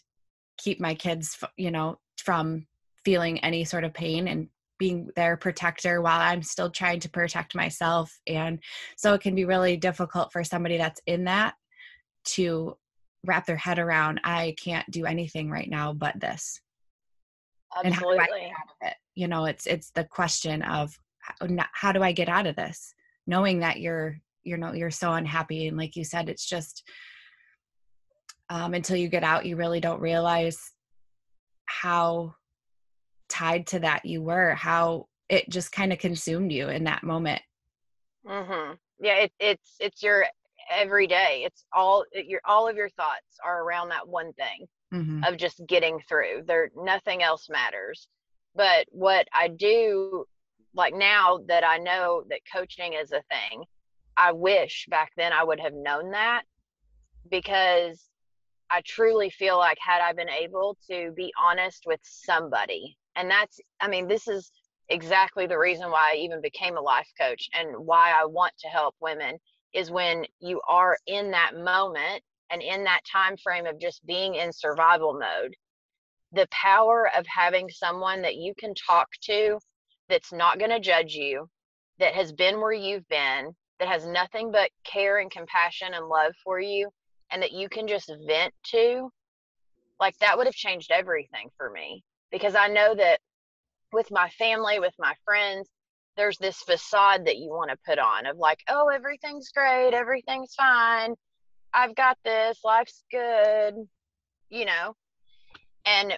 keep 0.58 0.80
my 0.80 0.96
kids, 0.96 1.38
you 1.58 1.70
know, 1.70 2.00
from 2.18 2.66
feeling 3.04 3.40
any 3.40 3.66
sort 3.66 3.84
of 3.84 3.94
pain 3.94 4.28
and 4.28 4.48
being 4.82 5.08
their 5.16 5.38
protector 5.38 6.02
while 6.02 6.20
I'm 6.20 6.42
still 6.42 6.72
trying 6.72 7.00
to 7.02 7.10
protect 7.10 7.54
myself. 7.54 8.12
And 8.26 8.58
so 8.98 9.14
it 9.14 9.22
can 9.22 9.36
be 9.36 9.46
really 9.46 9.78
difficult 9.78 10.32
for 10.32 10.44
somebody 10.44 10.76
that's 10.78 11.00
in 11.06 11.26
that 11.26 11.54
to 12.30 12.76
wrap 13.24 13.46
their 13.46 13.58
head 13.58 13.78
around, 13.78 14.22
I 14.24 14.56
can't 14.60 14.90
do 14.90 15.06
anything 15.06 15.52
right 15.52 15.70
now 15.70 15.94
but 15.94 16.20
this. 16.20 16.60
Absolutely. 17.78 17.86
And 17.86 17.96
how 17.96 18.26
do 18.26 18.34
I 18.34 18.40
get 18.40 18.50
out 18.50 18.70
of 18.72 18.88
it? 18.88 18.94
You 19.14 19.28
know, 19.28 19.46
it's 19.46 19.68
it's 19.68 19.92
the 19.92 20.04
question 20.04 20.64
of 20.64 20.98
how, 21.20 21.48
how 21.74 21.92
do 21.92 22.02
I 22.02 22.12
get 22.12 22.28
out 22.28 22.48
of 22.48 22.56
this? 22.56 22.96
Knowing 23.28 23.60
that 23.60 23.80
you're 23.80 24.20
you 24.44 24.58
know 24.58 24.74
you're 24.74 24.90
so 24.90 25.14
unhappy 25.14 25.68
and 25.68 25.78
like 25.78 25.96
you 25.96 26.04
said 26.04 26.28
it's 26.28 26.48
just 26.48 26.82
um, 28.50 28.74
until 28.74 28.98
you 28.98 29.08
get 29.08 29.24
out 29.24 29.46
you 29.46 29.56
really 29.56 29.80
don't 29.80 30.02
realize 30.02 30.60
how 31.66 32.34
tied 33.32 33.66
to 33.68 33.80
that 33.80 34.06
you 34.06 34.22
were 34.22 34.54
how 34.56 35.08
it 35.30 35.50
just 35.50 35.72
kind 35.72 35.94
of 35.94 36.00
consumed 36.00 36.52
you 36.52 36.68
in 36.70 36.84
that 36.84 37.04
moment 37.04 37.42
mhm 38.28 38.78
yeah 39.00 39.16
it, 39.16 39.32
it's 39.40 39.76
it's 39.80 40.04
your 40.04 40.26
every 40.72 41.08
day. 41.08 41.44
It's 41.46 41.66
all 41.74 42.06
your 42.14 42.42
all 42.46 42.68
of 42.68 42.76
your 42.76 42.90
thoughts 42.90 43.40
are 43.44 43.64
around 43.64 43.90
that 43.90 44.08
one 44.08 44.34
thing 44.34 44.66
mm-hmm. 44.94 45.24
of 45.24 45.38
just 45.38 45.62
getting 45.68 46.00
through. 46.08 46.44
There 46.46 46.70
nothing 46.76 47.22
else 47.22 47.48
matters. 47.50 48.08
But 48.56 48.88
what 48.90 49.28
I 49.34 49.48
do 49.50 50.26
like 50.74 50.94
now 50.94 51.40
that 51.48 51.64
I 51.66 51.78
know 51.78 52.24
that 52.30 52.40
coaching 52.52 52.94
is 52.94 53.12
a 53.12 53.24
thing, 53.30 53.64
I 54.18 54.32
wish 54.32 54.88
back 54.90 55.12
then 55.18 55.34
I 55.34 55.44
would 55.44 55.60
have 55.60 55.74
known 55.74 56.12
that 56.12 56.44
because 57.30 58.08
I 58.70 58.82
truly 58.86 59.30
feel 59.30 59.58
like 59.58 59.78
had 59.82 60.02
I 60.02 60.14
been 60.14 60.30
able 60.30 60.78
to 60.90 61.12
be 61.16 61.34
honest 61.42 61.84
with 61.86 62.00
somebody, 62.04 62.98
and 63.16 63.30
that's, 63.30 63.60
I 63.80 63.88
mean, 63.88 64.08
this 64.08 64.28
is 64.28 64.52
exactly 64.90 65.48
the 65.48 65.58
reason 65.58 65.90
why 65.90 66.12
I 66.14 66.18
even 66.18 66.42
became 66.42 66.78
a 66.78 66.82
life 66.82 67.08
coach 67.20 67.50
and 67.54 67.70
why 67.86 68.12
I 68.12 68.26
want 68.26 68.54
to 68.60 68.68
help 68.68 68.96
women 69.00 69.38
is 69.74 69.90
when 69.90 70.26
you 70.40 70.62
are 70.68 70.98
in 71.08 71.32
that 71.32 71.56
moment 71.56 72.22
and 72.50 72.62
in 72.62 72.84
that 72.84 73.02
time 73.10 73.38
frame 73.38 73.66
of 73.66 73.80
just 73.80 74.06
being 74.06 74.36
in 74.36 74.52
survival 74.52 75.14
mode 75.14 75.56
the 76.34 76.48
power 76.52 77.10
of 77.18 77.26
having 77.28 77.70
someone 77.70 78.22
that 78.22 78.36
you 78.36 78.54
can 78.58 78.74
talk 78.74 79.08
to 79.22 79.60
that's 80.10 80.32
not 80.32 80.60
going 80.60 80.72
to 80.72 80.80
judge 80.80 81.14
you 81.14 81.48
that 82.00 82.14
has 82.14 82.32
been 82.32 82.60
where 82.60 82.74
you've 82.74 83.08
been 83.10 83.54
that 83.80 83.88
has 83.88 84.06
nothing 84.06 84.52
but 84.52 84.70
care 84.84 85.20
and 85.20 85.32
compassion 85.32 85.94
and 85.94 86.08
love 86.08 86.34
for 86.44 86.60
you 86.60 86.90
and 87.32 87.42
that 87.42 87.52
you 87.52 87.68
can 87.70 87.88
just 87.88 88.12
vent 88.28 88.54
to 88.64 89.10
like 90.00 90.18
that 90.20 90.38
would 90.38 90.48
have 90.48 90.54
changed 90.54 90.92
everything 90.92 91.50
for 91.58 91.70
me 91.70 92.04
because 92.32 92.56
i 92.56 92.68
know 92.68 92.96
that 92.96 93.20
with 93.94 94.10
my 94.12 94.30
family 94.30 94.80
with 94.80 94.94
my 95.00 95.14
friends 95.26 95.70
there's 96.18 96.38
this 96.38 96.58
facade 96.58 97.26
that 97.26 97.38
you 97.38 97.50
want 97.50 97.70
to 97.72 97.78
put 97.86 98.00
on 98.00 98.26
of 98.26 98.38
like 98.38 98.60
oh 98.70 98.90
everything's 98.90 99.50
great 99.52 99.94
everything's 99.94 100.54
fine. 100.56 101.16
I've 101.74 101.96
got 101.96 102.18
this 102.24 102.60
life's 102.64 103.04
good 103.12 103.76
you 104.50 104.66
know? 104.66 104.94
And 105.86 106.18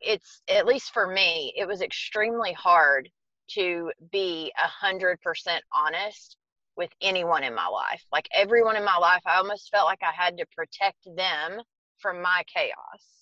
it's 0.00 0.42
at 0.48 0.66
least 0.66 0.92
for 0.92 1.06
me 1.06 1.52
it 1.56 1.66
was 1.66 1.82
extremely 1.82 2.52
hard 2.52 3.08
to 3.52 3.90
be 4.12 4.52
a 4.62 4.68
hundred 4.68 5.20
percent 5.20 5.62
honest 5.74 6.36
with 6.76 6.90
anyone 7.02 7.42
in 7.42 7.54
my 7.54 7.66
life. 7.66 8.02
Like 8.12 8.28
everyone 8.34 8.76
in 8.76 8.84
my 8.84 8.96
life 8.96 9.22
i 9.26 9.36
almost 9.36 9.70
felt 9.70 9.86
like 9.86 10.02
i 10.02 10.12
had 10.12 10.36
to 10.38 10.46
protect 10.54 10.98
them 11.16 11.60
from 11.98 12.22
my 12.22 12.42
chaos 12.54 13.19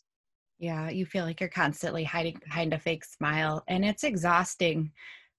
yeah 0.59 0.88
you 0.90 1.07
feel 1.07 1.25
like 1.25 1.40
you're 1.40 1.49
constantly 1.49 2.05
hiding 2.05 2.38
behind 2.44 2.73
a 2.73 2.79
fake 2.79 3.05
smile 3.05 3.62
and 3.68 3.85
it's 3.85 4.05
exhausting 4.05 4.90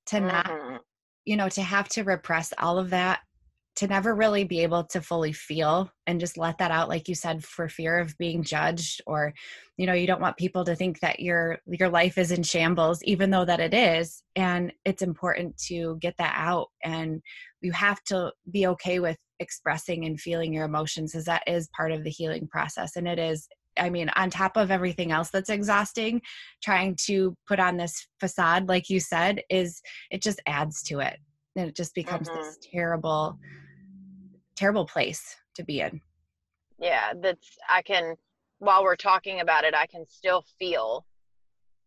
to 0.05 0.17
mm-hmm. 0.17 0.27
not 0.27 0.82
you 1.25 1.36
know 1.36 1.49
to 1.49 1.62
have 1.62 1.88
to 1.89 2.03
repress 2.03 2.53
all 2.58 2.77
of 2.77 2.89
that 2.89 3.19
to 3.75 3.88
never 3.88 4.13
really 4.13 4.43
be 4.43 4.62
able 4.62 4.84
to 4.84 4.99
fully 4.99 5.32
feel 5.32 5.89
and 6.05 6.19
just 6.19 6.38
let 6.38 6.58
that 6.58 6.71
out 6.71 6.89
like 6.89 7.08
you 7.08 7.15
said 7.15 7.41
for 7.43 7.69
fear 7.69 7.97
of 7.97 8.17
being 8.17 8.43
judged 8.43 9.01
or 9.08 9.34
you 9.77 9.86
know 9.86 9.93
you 9.93 10.05
don't 10.05 10.19
want 10.19 10.36
people 10.36 10.65
to 10.65 10.75
think 10.75 10.99
that 10.99 11.19
your 11.21 11.60
your 11.65 11.88
life 11.88 12.17
is 12.17 12.32
in 12.32 12.43
shambles 12.43 13.01
even 13.03 13.29
though 13.29 13.45
that 13.45 13.62
it 13.62 13.73
is 13.73 14.21
and 14.36 14.73
it's 14.84 15.01
important 15.01 15.55
to 15.58 15.97
get 16.01 16.13
that 16.17 16.34
out 16.36 16.67
and 16.84 17.21
you 17.62 17.71
have 17.71 18.03
to 18.03 18.32
be 18.51 18.67
okay 18.67 18.99
with 18.99 19.17
expressing 19.39 20.03
and 20.03 20.19
feeling 20.19 20.53
your 20.53 20.65
emotions 20.65 21.15
as 21.15 21.23
that 21.23 21.43
is 21.47 21.69
part 21.69 21.93
of 21.93 22.03
the 22.03 22.10
healing 22.10 22.47
process 22.47 22.97
and 22.97 23.08
it 23.08 23.17
is 23.19 23.47
I 23.79 23.89
mean, 23.89 24.09
on 24.15 24.29
top 24.29 24.57
of 24.57 24.71
everything 24.71 25.11
else 25.11 25.29
that's 25.29 25.49
exhausting, 25.49 26.21
trying 26.63 26.97
to 27.05 27.35
put 27.47 27.59
on 27.59 27.77
this 27.77 28.07
facade, 28.19 28.67
like 28.67 28.89
you 28.89 28.99
said, 28.99 29.41
is 29.49 29.81
it 30.11 30.21
just 30.21 30.41
adds 30.45 30.81
to 30.83 30.99
it. 30.99 31.17
And 31.55 31.67
it 31.67 31.75
just 31.75 31.95
becomes 31.95 32.29
mm-hmm. 32.29 32.37
this 32.37 32.57
terrible 32.71 33.37
terrible 34.55 34.85
place 34.85 35.37
to 35.55 35.63
be 35.63 35.79
in. 35.79 36.01
Yeah, 36.79 37.13
that's 37.21 37.57
I 37.69 37.81
can 37.81 38.15
while 38.59 38.83
we're 38.83 38.95
talking 38.95 39.39
about 39.39 39.63
it, 39.63 39.73
I 39.73 39.87
can 39.87 40.05
still 40.07 40.43
feel 40.59 41.05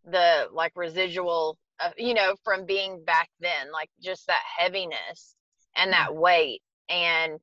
the 0.05 0.48
like 0.52 0.72
residual, 0.74 1.59
uh, 1.81 1.90
you 1.96 2.14
know, 2.14 2.35
from 2.42 2.66
being 2.66 3.05
back 3.05 3.28
then, 3.40 3.70
like 3.72 3.90
just 4.02 4.26
that 4.26 4.42
heaviness 4.59 5.37
and 5.76 5.92
that 5.92 6.14
weight 6.14 6.62
and 6.88 7.38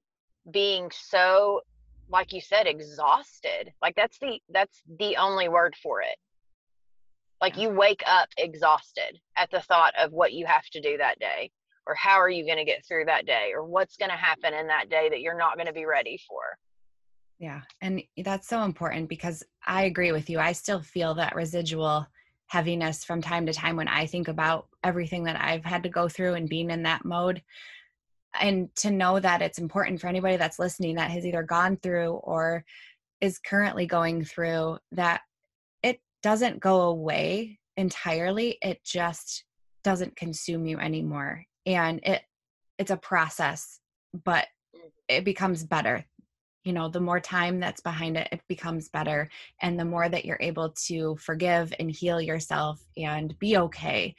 being 0.52 0.92
so 0.92 1.62
like 2.10 2.34
you 2.34 2.42
said 2.42 2.68
exhausted. 2.68 3.72
Like 3.82 3.96
that's 3.96 4.18
the 4.20 4.40
that's 4.50 4.82
the 5.00 5.18
only 5.18 5.48
word 5.48 5.76
for 5.82 6.02
it. 6.02 6.18
Like 7.42 7.58
you 7.58 7.70
wake 7.70 8.04
up 8.06 8.30
exhausted 8.38 9.20
at 9.38 9.50
the 9.52 9.62
thought 9.62 9.94
of 9.98 10.12
what 10.12 10.34
you 10.34 10.46
have 10.46 10.66
to 10.74 10.82
do 10.82 10.98
that 10.98 11.20
day 11.20 11.52
or 11.88 11.96
how 11.96 12.20
are 12.20 12.30
you 12.30 12.46
going 12.46 12.58
to 12.58 12.66
get 12.66 12.86
through 12.86 13.06
that 13.06 13.26
day 13.26 13.52
or 13.56 13.64
what's 13.64 13.96
going 13.96 14.12
to 14.12 14.18
happen 14.18 14.54
in 14.54 14.68
that 14.68 14.90
day 14.90 15.10
that 15.10 15.22
you're 15.22 15.38
not 15.38 15.56
going 15.56 15.68
to 15.68 15.74
be 15.74 15.86
ready 15.86 16.20
for. 16.28 16.42
Yeah 17.40 17.62
and 17.82 18.02
that's 18.18 18.48
so 18.50 18.64
important 18.64 19.08
because 19.08 19.44
i 19.66 19.84
agree 19.84 20.12
with 20.12 20.30
you. 20.30 20.40
I 20.40 20.52
still 20.52 20.82
feel 20.82 21.14
that 21.16 21.36
residual 21.36 22.06
heaviness 22.48 23.04
from 23.06 23.22
time 23.22 23.46
to 23.46 23.54
time 23.54 23.76
when 23.76 23.88
i 23.88 24.06
think 24.08 24.28
about 24.28 24.68
everything 24.84 25.24
that 25.24 25.40
i've 25.40 25.64
had 25.64 25.84
to 25.84 25.90
go 25.90 26.10
through 26.10 26.34
and 26.34 26.50
being 26.50 26.72
in 26.72 26.82
that 26.82 27.06
mode 27.06 27.42
and 28.40 28.74
to 28.76 28.92
know 28.92 29.20
that 29.20 29.42
it's 29.42 29.60
important 29.60 30.00
for 30.00 30.08
anybody 30.08 30.38
that's 30.38 30.60
listening 30.60 30.96
that 30.96 31.12
has 31.12 31.26
either 31.26 31.44
gone 31.44 31.78
through 31.78 32.12
or 32.12 32.64
is 33.22 33.40
currently 33.40 33.86
going 33.86 34.24
through 34.24 34.78
that 34.92 35.22
it 35.84 36.00
doesn't 36.22 36.60
go 36.60 36.82
away 36.82 37.60
entirely 37.78 38.58
it 38.62 38.84
just 38.84 39.46
doesn't 39.84 40.16
consume 40.16 40.66
you 40.66 40.78
anymore 40.80 41.44
and 41.66 42.00
it 42.04 42.22
it's 42.78 42.92
a 42.92 42.98
process 42.98 43.80
but 44.14 44.48
mm-hmm. 44.76 44.88
it 45.08 45.24
becomes 45.24 45.64
better 45.64 46.06
you 46.70 46.74
know 46.74 46.88
the 46.88 47.00
more 47.00 47.20
time 47.20 47.60
that's 47.60 47.82
behind 47.82 48.16
it 48.16 48.28
it 48.32 48.42
becomes 48.48 48.90
better 48.90 49.28
and 49.60 49.80
the 49.80 49.84
more 49.84 50.08
that 50.08 50.24
you're 50.24 50.38
able 50.40 50.70
to 50.70 51.16
forgive 51.16 51.74
and 51.80 51.90
heal 51.90 52.22
yourself 52.22 52.80
and 52.96 53.34
be 53.40 53.58
okay. 53.58 54.14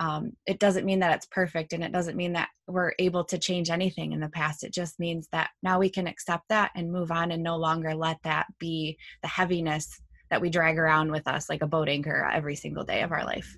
Um, 0.00 0.32
it 0.44 0.58
doesn't 0.58 0.84
mean 0.84 0.98
that 0.98 1.14
it's 1.14 1.26
perfect 1.26 1.72
and 1.72 1.84
it 1.84 1.92
doesn't 1.92 2.16
mean 2.16 2.32
that 2.32 2.48
we're 2.66 2.92
able 2.98 3.22
to 3.26 3.38
change 3.38 3.70
anything 3.70 4.10
in 4.10 4.18
the 4.18 4.28
past. 4.30 4.64
It 4.64 4.72
just 4.72 4.98
means 4.98 5.28
that 5.30 5.50
now 5.62 5.78
we 5.78 5.88
can 5.88 6.08
accept 6.08 6.48
that 6.48 6.72
and 6.74 6.90
move 6.90 7.12
on 7.12 7.30
and 7.30 7.40
no 7.40 7.56
longer 7.56 7.94
let 7.94 8.20
that 8.24 8.46
be 8.58 8.98
the 9.22 9.28
heaviness 9.28 10.02
that 10.28 10.40
we 10.40 10.50
drag 10.50 10.78
around 10.78 11.12
with 11.12 11.28
us 11.28 11.48
like 11.48 11.62
a 11.62 11.68
boat 11.68 11.88
anchor 11.88 12.28
every 12.32 12.56
single 12.56 12.82
day 12.82 13.02
of 13.02 13.12
our 13.12 13.24
life. 13.24 13.56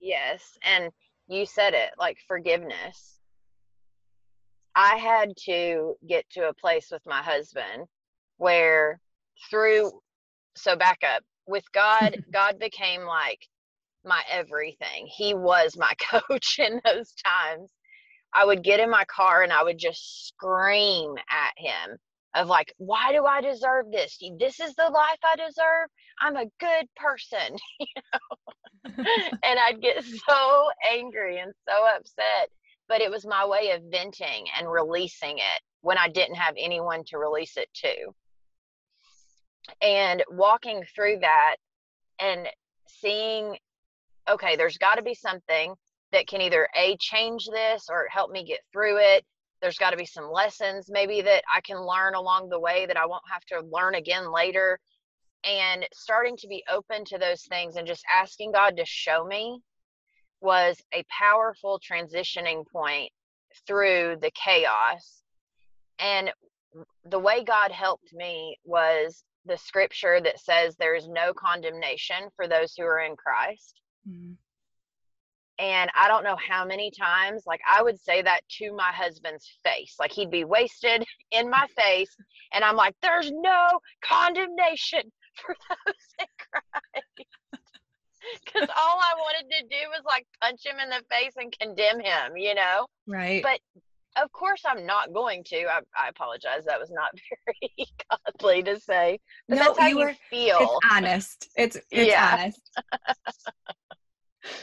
Yes 0.00 0.56
and 0.62 0.92
you 1.26 1.46
said 1.46 1.74
it 1.74 1.90
like 1.98 2.18
forgiveness 2.28 3.19
i 4.80 4.96
had 4.96 5.36
to 5.36 5.94
get 6.08 6.24
to 6.30 6.48
a 6.48 6.54
place 6.54 6.88
with 6.90 7.02
my 7.06 7.22
husband 7.22 7.84
where 8.38 9.00
through 9.50 9.90
so 10.56 10.76
back 10.76 10.98
up 11.04 11.22
with 11.46 11.64
god 11.72 12.16
god 12.32 12.58
became 12.58 13.02
like 13.02 13.40
my 14.04 14.22
everything. 14.30 15.06
He 15.06 15.34
was 15.34 15.76
my 15.76 15.92
coach 16.10 16.58
in 16.58 16.80
those 16.84 17.12
times. 17.24 17.70
I 18.32 18.44
would 18.44 18.62
get 18.62 18.80
in 18.80 18.90
my 18.90 19.04
car 19.04 19.42
and 19.42 19.52
i 19.52 19.62
would 19.62 19.78
just 19.78 20.28
scream 20.28 21.14
at 21.30 21.52
him 21.56 21.96
of 22.36 22.46
like 22.46 22.72
why 22.76 23.12
do 23.12 23.24
i 23.24 23.40
deserve 23.40 23.86
this? 23.90 24.18
This 24.38 24.60
is 24.60 24.74
the 24.76 24.88
life 24.88 25.18
i 25.24 25.36
deserve. 25.36 25.88
I'm 26.20 26.36
a 26.36 26.46
good 26.60 26.86
person 26.96 27.56
you 27.80 27.86
know? 28.12 29.04
And 29.42 29.58
I'd 29.58 29.82
get 29.82 30.04
so 30.04 30.70
angry 30.92 31.38
and 31.38 31.52
so 31.68 31.74
upset. 31.96 32.50
But 32.90 33.00
it 33.00 33.10
was 33.10 33.24
my 33.24 33.46
way 33.46 33.70
of 33.70 33.84
venting 33.84 34.46
and 34.58 34.68
releasing 34.68 35.38
it 35.38 35.62
when 35.80 35.96
I 35.96 36.08
didn't 36.08 36.34
have 36.34 36.54
anyone 36.58 37.04
to 37.06 37.18
release 37.18 37.56
it 37.56 37.68
to. 37.74 38.12
And 39.80 40.24
walking 40.28 40.82
through 40.92 41.20
that 41.20 41.56
and 42.18 42.48
seeing, 42.88 43.56
okay, 44.28 44.56
there's 44.56 44.76
got 44.76 44.96
to 44.96 45.02
be 45.02 45.14
something 45.14 45.72
that 46.10 46.26
can 46.26 46.40
either 46.40 46.68
A, 46.74 46.96
change 46.98 47.46
this 47.46 47.86
or 47.88 48.08
help 48.10 48.32
me 48.32 48.44
get 48.44 48.58
through 48.72 48.98
it. 48.98 49.24
There's 49.62 49.78
got 49.78 49.90
to 49.90 49.96
be 49.96 50.04
some 50.04 50.28
lessons 50.28 50.86
maybe 50.90 51.22
that 51.22 51.44
I 51.54 51.60
can 51.60 51.80
learn 51.80 52.16
along 52.16 52.48
the 52.48 52.58
way 52.58 52.86
that 52.86 52.96
I 52.96 53.06
won't 53.06 53.22
have 53.30 53.44
to 53.46 53.68
learn 53.70 53.94
again 53.94 54.32
later 54.32 54.80
and 55.44 55.86
starting 55.92 56.36
to 56.38 56.48
be 56.48 56.64
open 56.68 57.04
to 57.04 57.18
those 57.18 57.42
things 57.42 57.76
and 57.76 57.86
just 57.86 58.04
asking 58.12 58.50
God 58.50 58.76
to 58.78 58.84
show 58.84 59.24
me 59.24 59.60
was 60.40 60.80
a 60.94 61.04
powerful 61.10 61.80
transitioning 61.80 62.64
point 62.66 63.12
through 63.66 64.16
the 64.20 64.30
chaos. 64.32 65.22
And 65.98 66.32
the 67.04 67.18
way 67.18 67.44
God 67.44 67.72
helped 67.72 68.12
me 68.12 68.56
was 68.64 69.24
the 69.46 69.56
scripture 69.56 70.20
that 70.20 70.40
says 70.40 70.76
there 70.76 70.94
is 70.94 71.08
no 71.08 71.32
condemnation 71.34 72.28
for 72.36 72.46
those 72.46 72.74
who 72.76 72.84
are 72.84 73.00
in 73.00 73.16
Christ. 73.16 73.80
Mm-hmm. 74.08 74.32
And 75.58 75.90
I 75.94 76.08
don't 76.08 76.24
know 76.24 76.36
how 76.36 76.64
many 76.64 76.90
times, 76.90 77.42
like 77.46 77.60
I 77.68 77.82
would 77.82 78.00
say 78.00 78.22
that 78.22 78.40
to 78.58 78.72
my 78.74 78.92
husband's 78.92 79.58
face. 79.62 79.96
Like 80.00 80.10
he'd 80.10 80.30
be 80.30 80.44
wasted 80.44 81.04
in 81.32 81.50
my 81.50 81.66
face. 81.76 82.16
And 82.54 82.64
I'm 82.64 82.76
like, 82.76 82.94
there's 83.02 83.30
no 83.30 83.80
condemnation 84.02 85.02
for 85.34 85.54
those 85.68 85.94
in. 86.18 86.26
Because 88.52 88.68
all 88.76 88.98
I 88.98 89.14
wanted 89.16 89.50
to 89.50 89.62
do 89.68 89.76
was 89.90 90.02
like 90.06 90.26
punch 90.40 90.64
him 90.64 90.76
in 90.82 90.90
the 90.90 91.02
face 91.10 91.32
and 91.36 91.54
condemn 91.60 92.00
him, 92.00 92.36
you 92.36 92.54
know? 92.54 92.86
Right. 93.06 93.42
But 93.42 93.60
of 94.20 94.30
course 94.32 94.62
I'm 94.66 94.86
not 94.86 95.12
going 95.12 95.44
to. 95.44 95.64
I, 95.66 95.80
I 95.98 96.08
apologize. 96.08 96.64
That 96.66 96.80
was 96.80 96.90
not 96.90 97.10
very 97.46 97.86
godly 98.10 98.62
to 98.64 98.80
say. 98.80 99.18
But 99.48 99.56
no, 99.56 99.64
that's 99.64 99.78
how 99.78 99.88
you, 99.88 99.98
were, 99.98 100.14
feel. 100.28 100.58
It's 100.60 100.78
honest. 100.90 101.48
It's 101.56 101.76
it's 101.90 102.10
yeah. 102.10 102.38
honest. 102.38 102.60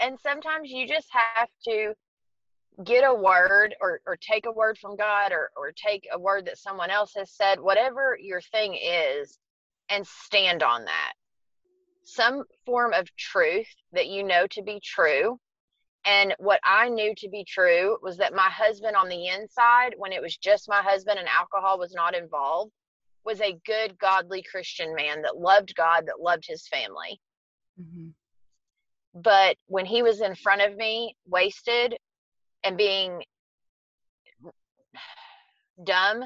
and 0.00 0.18
sometimes 0.20 0.70
you 0.70 0.86
just 0.86 1.08
have 1.10 1.48
to 1.68 1.94
get 2.84 3.04
a 3.04 3.14
word 3.14 3.74
or, 3.80 4.00
or 4.06 4.16
take 4.16 4.46
a 4.46 4.52
word 4.52 4.78
from 4.78 4.96
God 4.96 5.32
or, 5.32 5.50
or 5.56 5.72
take 5.72 6.08
a 6.12 6.18
word 6.18 6.46
that 6.46 6.58
someone 6.58 6.90
else 6.90 7.12
has 7.16 7.30
said, 7.30 7.60
whatever 7.60 8.16
your 8.20 8.40
thing 8.40 8.74
is, 8.82 9.38
and 9.88 10.06
stand 10.06 10.62
on 10.62 10.84
that. 10.86 11.12
Some 12.04 12.44
form 12.66 12.92
of 12.92 13.14
truth 13.16 13.68
that 13.92 14.08
you 14.08 14.22
know 14.22 14.46
to 14.48 14.62
be 14.62 14.80
true. 14.82 15.38
And 16.04 16.34
what 16.38 16.60
I 16.64 16.88
knew 16.88 17.14
to 17.18 17.28
be 17.28 17.44
true 17.44 17.96
was 18.02 18.16
that 18.16 18.34
my 18.34 18.48
husband 18.50 18.96
on 18.96 19.08
the 19.08 19.28
inside, 19.28 19.94
when 19.96 20.12
it 20.12 20.20
was 20.20 20.36
just 20.36 20.68
my 20.68 20.82
husband 20.82 21.18
and 21.18 21.28
alcohol 21.28 21.78
was 21.78 21.94
not 21.94 22.16
involved, 22.16 22.72
was 23.24 23.40
a 23.40 23.58
good, 23.64 23.98
godly 23.98 24.42
Christian 24.42 24.94
man 24.96 25.22
that 25.22 25.38
loved 25.38 25.74
God, 25.76 26.06
that 26.06 26.20
loved 26.20 26.44
his 26.46 26.66
family. 26.66 27.20
Mm-hmm. 27.80 28.08
But 29.14 29.56
when 29.66 29.86
he 29.86 30.02
was 30.02 30.20
in 30.20 30.34
front 30.34 30.62
of 30.62 30.76
me, 30.76 31.14
wasted 31.26 31.96
and 32.64 32.76
being 32.76 33.22
dumb, 35.84 36.24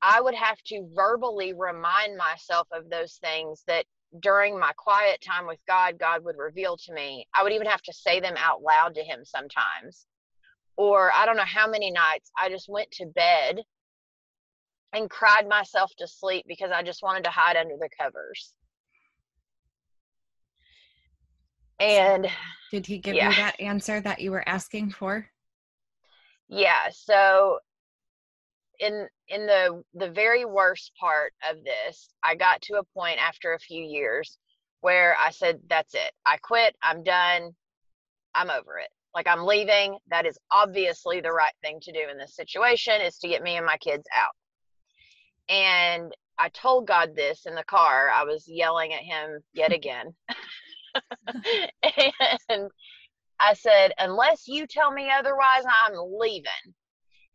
I 0.00 0.20
would 0.20 0.34
have 0.34 0.60
to 0.66 0.88
verbally 0.94 1.54
remind 1.54 2.16
myself 2.16 2.68
of 2.72 2.90
those 2.90 3.14
things 3.14 3.62
that 3.66 3.86
during 4.20 4.58
my 4.58 4.72
quiet 4.76 5.20
time 5.20 5.46
with 5.46 5.58
God, 5.66 5.98
God 5.98 6.24
would 6.24 6.36
reveal 6.36 6.76
to 6.76 6.92
me. 6.92 7.26
I 7.34 7.42
would 7.42 7.52
even 7.52 7.66
have 7.66 7.82
to 7.82 7.92
say 7.92 8.20
them 8.20 8.34
out 8.36 8.62
loud 8.62 8.94
to 8.96 9.02
Him 9.02 9.24
sometimes. 9.24 10.06
Or 10.76 11.12
I 11.14 11.26
don't 11.26 11.36
know 11.36 11.44
how 11.44 11.68
many 11.68 11.90
nights 11.90 12.30
I 12.38 12.48
just 12.48 12.68
went 12.68 12.90
to 12.92 13.06
bed 13.06 13.62
and 14.92 15.08
cried 15.08 15.48
myself 15.48 15.92
to 15.98 16.06
sleep 16.06 16.44
because 16.46 16.70
I 16.70 16.82
just 16.82 17.02
wanted 17.02 17.24
to 17.24 17.30
hide 17.30 17.56
under 17.56 17.76
the 17.78 17.88
covers. 17.98 18.54
And 21.80 22.28
did 22.70 22.86
he 22.86 22.98
give 22.98 23.14
yeah. 23.14 23.30
you 23.30 23.36
that 23.36 23.60
answer 23.60 24.00
that 24.00 24.20
you 24.20 24.30
were 24.30 24.46
asking 24.48 24.90
for? 24.90 25.26
Yeah. 26.48 26.88
So 26.92 27.58
in 28.82 29.08
in 29.28 29.46
the 29.46 29.82
the 29.94 30.10
very 30.10 30.44
worst 30.44 30.92
part 30.98 31.32
of 31.48 31.64
this, 31.64 32.10
I 32.22 32.34
got 32.34 32.60
to 32.62 32.74
a 32.74 32.84
point 32.98 33.18
after 33.20 33.54
a 33.54 33.58
few 33.58 33.82
years 33.82 34.36
where 34.80 35.16
I 35.18 35.30
said, 35.30 35.60
"That's 35.68 35.94
it. 35.94 36.12
I 36.26 36.36
quit. 36.38 36.76
I'm 36.82 37.04
done. 37.04 37.52
I'm 38.34 38.50
over 38.50 38.78
it. 38.78 38.90
Like 39.14 39.28
I'm 39.28 39.44
leaving. 39.46 39.98
That 40.08 40.26
is 40.26 40.38
obviously 40.50 41.20
the 41.20 41.32
right 41.32 41.54
thing 41.62 41.78
to 41.82 41.92
do 41.92 42.08
in 42.10 42.18
this 42.18 42.34
situation 42.34 43.00
is 43.00 43.18
to 43.18 43.28
get 43.28 43.42
me 43.42 43.56
and 43.56 43.66
my 43.66 43.78
kids 43.78 44.04
out." 44.14 44.34
And 45.48 46.12
I 46.38 46.48
told 46.48 46.88
God 46.88 47.14
this 47.14 47.46
in 47.46 47.54
the 47.54 47.64
car. 47.64 48.10
I 48.10 48.24
was 48.24 48.48
yelling 48.48 48.92
at 48.92 49.02
him 49.02 49.40
yet 49.54 49.72
again. 49.78 50.14
and 52.48 52.70
I 53.40 53.54
said, 53.54 53.92
unless 53.98 54.46
you 54.46 54.66
tell 54.66 54.92
me 54.92 55.10
otherwise, 55.10 55.64
I'm 55.66 55.94
leaving. 56.18 56.74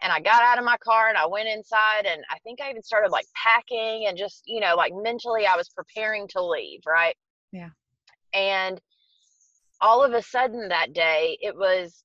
And 0.02 0.12
I 0.12 0.20
got 0.20 0.44
out 0.44 0.60
of 0.60 0.66
my 0.66 0.78
car 0.78 1.10
and 1.10 1.18
I 1.18 1.26
went 1.26 1.48
inside 1.48 2.06
and 2.06 2.24
I 2.30 2.38
think 2.40 2.62
I 2.62 2.70
even 2.70 2.84
started 2.84 3.12
like 3.12 3.26
packing 3.36 4.06
and 4.08 4.18
just, 4.18 4.44
you 4.46 4.60
know, 4.60 4.76
like 4.76 4.94
mentally 4.96 5.48
I 5.48 5.56
was 5.56 5.70
preparing 5.70 6.28
to 6.30 6.44
leave, 6.44 6.82
right? 6.86 7.16
Yeah. 7.52 7.70
And 8.34 8.80
all 9.82 10.04
of 10.04 10.14
a 10.14 10.22
sudden 10.22 10.70
that 10.70 10.94
day, 10.94 11.38
it 11.42 11.56
was, 11.56 12.04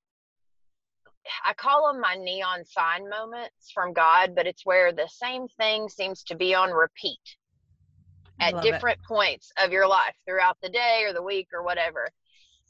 I 1.45 1.53
call 1.53 1.93
them 1.93 2.01
my 2.01 2.17
neon 2.19 2.65
sign 2.65 3.09
moments 3.09 3.71
from 3.73 3.93
God, 3.93 4.35
but 4.35 4.47
it's 4.47 4.65
where 4.65 4.93
the 4.93 5.09
same 5.09 5.47
thing 5.61 5.89
seems 5.89 6.23
to 6.25 6.35
be 6.35 6.55
on 6.55 6.71
repeat 6.71 7.37
at 8.41 8.61
different 8.63 8.99
it. 8.99 9.07
points 9.07 9.53
of 9.63 9.71
your 9.71 9.87
life 9.87 10.15
throughout 10.27 10.57
the 10.63 10.69
day 10.69 11.05
or 11.07 11.13
the 11.13 11.23
week 11.23 11.49
or 11.53 11.63
whatever. 11.63 12.09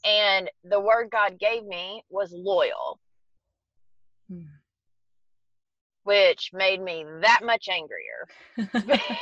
And 0.05 0.49
the 0.63 0.79
word 0.79 1.09
God 1.11 1.39
gave 1.39 1.63
me 1.63 2.03
was 2.09 2.31
loyal, 2.33 2.99
hmm. 4.29 4.41
Which 6.03 6.51
made 6.53 6.81
me 6.81 7.05
that 7.21 7.41
much 7.43 7.67
angrier. 7.69 8.27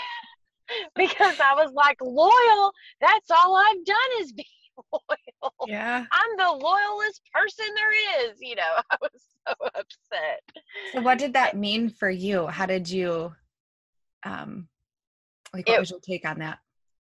because 0.96 1.40
I 1.40 1.54
was 1.56 1.72
like, 1.74 1.98
loyal, 2.02 2.72
that's 3.00 3.30
all 3.32 3.56
I've 3.56 3.86
done 3.86 3.98
is 4.20 4.34
be 4.34 4.48
loyal. 4.94 5.54
Yeah. 5.68 6.06
I'm 6.12 6.38
the 6.38 6.66
loyalest 6.66 7.22
person 7.34 7.66
there 7.76 8.26
is. 8.30 8.38
You 8.40 8.56
know, 8.56 8.64
I 8.92 8.98
was 9.02 9.22
so 9.48 9.54
upset. 9.76 10.42
So 10.94 11.02
what 11.02 11.18
did 11.18 11.34
that 11.34 11.58
mean 11.58 11.90
for 11.90 12.10
you? 12.10 12.48
How 12.48 12.66
did 12.66 12.90
you 12.90 13.34
um 14.24 14.68
like, 15.54 15.68
what 15.68 15.76
it, 15.76 15.80
was 15.80 15.92
your 15.92 16.00
take 16.00 16.26
on 16.26 16.40
that? 16.40 16.60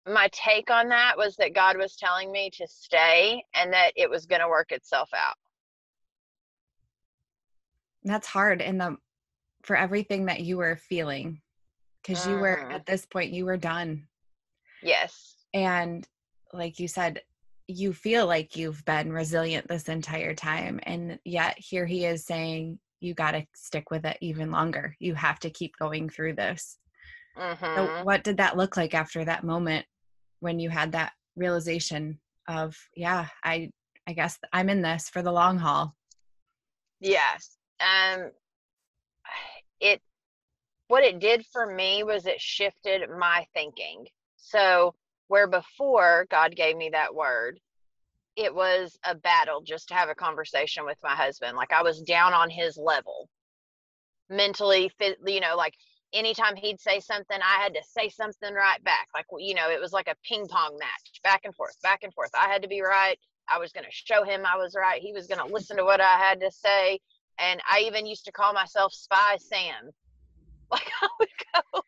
My 0.08 0.30
take 0.32 0.70
on 0.70 0.90
that 0.90 1.18
was 1.18 1.36
that 1.38 1.56
God 1.56 1.78
was 1.78 1.96
telling 1.96 2.32
me 2.32 2.52
to 2.54 2.68
stay 2.68 3.44
and 3.56 3.74
that 3.74 3.92
it 3.96 4.10
was 4.10 4.28
going 4.28 4.42
to 4.42 4.48
work 4.48 4.72
itself 4.72 5.10
out. 5.16 5.36
That's 8.04 8.28
hard 8.28 8.62
in 8.62 8.78
the 8.78 8.98
for 9.66 9.76
everything 9.76 10.26
that 10.26 10.42
you 10.42 10.58
were 10.58 10.76
feeling 10.76 11.42
because 12.02 12.28
you 12.28 12.36
were 12.36 12.58
mm-hmm. 12.58 12.72
at 12.72 12.86
this 12.86 13.06
point 13.06 13.34
you 13.34 13.46
were 13.46 13.58
done. 13.58 14.08
Yes. 14.84 15.36
And 15.54 16.08
like 16.54 16.80
you 16.80 16.88
said, 16.88 17.22
you 17.68 17.94
feel 17.94 18.28
like 18.28 18.56
you've 18.56 18.86
been 18.86 19.12
resilient 19.12 19.68
this 19.68 19.90
entire 19.90 20.36
time 20.36 20.80
and 20.84 21.18
yet 21.26 21.58
here 21.58 21.88
he 21.88 22.06
is 22.06 22.24
saying 22.26 22.78
you 23.00 23.16
got 23.16 23.32
to 23.32 23.46
stick 23.56 23.90
with 23.90 24.06
it 24.06 24.18
even 24.22 24.52
longer. 24.52 24.96
You 25.00 25.16
have 25.16 25.40
to 25.40 25.50
keep 25.50 25.76
going 25.78 26.10
through 26.10 26.36
this. 26.36 26.78
Mm-hmm. 27.38 27.76
So 27.76 28.04
what 28.04 28.24
did 28.24 28.38
that 28.38 28.56
look 28.56 28.78
like 28.78 28.94
after 28.94 29.26
that 29.26 29.44
moment 29.44 29.86
when 30.42 30.60
you 30.60 30.70
had 30.70 30.92
that 30.92 31.14
realization 31.36 32.20
of, 32.48 32.78
yeah, 32.96 33.28
I 33.44 33.72
I 34.08 34.14
guess 34.14 34.38
I'm 34.54 34.70
in 34.70 34.84
this 34.84 35.10
for 35.10 35.24
the 35.24 35.32
long 35.32 35.58
haul? 35.58 35.96
Yes. 37.00 37.58
Um 37.80 38.30
it 39.86 40.02
what 40.88 41.04
it 41.04 41.20
did 41.20 41.46
for 41.52 41.66
me 41.66 42.04
was 42.04 42.26
it 42.26 42.40
shifted 42.40 43.10
my 43.10 43.46
thinking. 43.54 44.08
So 44.38 44.94
where 45.28 45.48
before 45.48 46.28
God 46.30 46.56
gave 46.56 46.78
me 46.78 46.90
that 46.90 47.16
word, 47.16 47.60
it 48.36 48.54
was 48.54 48.98
a 49.04 49.16
battle 49.16 49.62
just 49.62 49.88
to 49.88 49.96
have 49.96 50.10
a 50.10 50.16
conversation 50.16 50.86
with 50.86 50.98
my 51.04 51.16
husband. 51.16 51.58
Like 51.58 51.74
I 51.74 51.82
was 51.82 52.02
down 52.02 52.34
on 52.34 52.50
his 52.50 52.78
level 52.78 53.30
mentally, 54.30 54.92
you 55.26 55.40
know, 55.40 55.56
like 55.56 55.74
anytime 56.14 56.56
he'd 56.56 56.80
say 56.80 57.00
something, 57.00 57.38
I 57.42 57.64
had 57.64 57.74
to 57.74 57.82
say 57.84 58.10
something 58.10 58.54
right 58.54 58.84
back. 58.84 59.08
Like, 59.14 59.26
you 59.40 59.56
know, 59.56 59.70
it 59.70 59.82
was 59.82 59.94
like 59.94 60.08
a 60.08 60.16
ping 60.28 60.48
pong 60.48 60.78
match, 60.78 61.22
back 61.24 61.42
and 61.46 61.56
forth, 61.56 61.82
back 61.82 62.04
and 62.04 62.14
forth. 62.14 62.32
I 62.36 62.48
had 62.48 62.62
to 62.62 62.68
be 62.68 62.82
right. 62.82 63.18
I 63.48 63.60
was 63.60 63.72
going 63.72 63.86
to 63.86 63.92
show 63.92 64.24
him 64.24 64.46
I 64.46 64.58
was 64.58 64.76
right. 64.76 65.02
He 65.02 65.14
was 65.14 65.28
going 65.28 65.46
to 65.46 65.54
listen 65.54 65.78
to 65.78 65.84
what 65.84 66.02
I 66.02 66.18
had 66.18 66.40
to 66.42 66.52
say. 66.52 67.00
And 67.40 67.62
I 67.70 67.82
even 67.82 68.06
used 68.06 68.26
to 68.26 68.32
call 68.32 68.54
myself 68.54 68.94
Spy 68.94 69.38
Sam. 69.40 69.92
Like, 70.72 70.90
I 71.00 71.08
would 71.20 71.30
go 71.54 71.82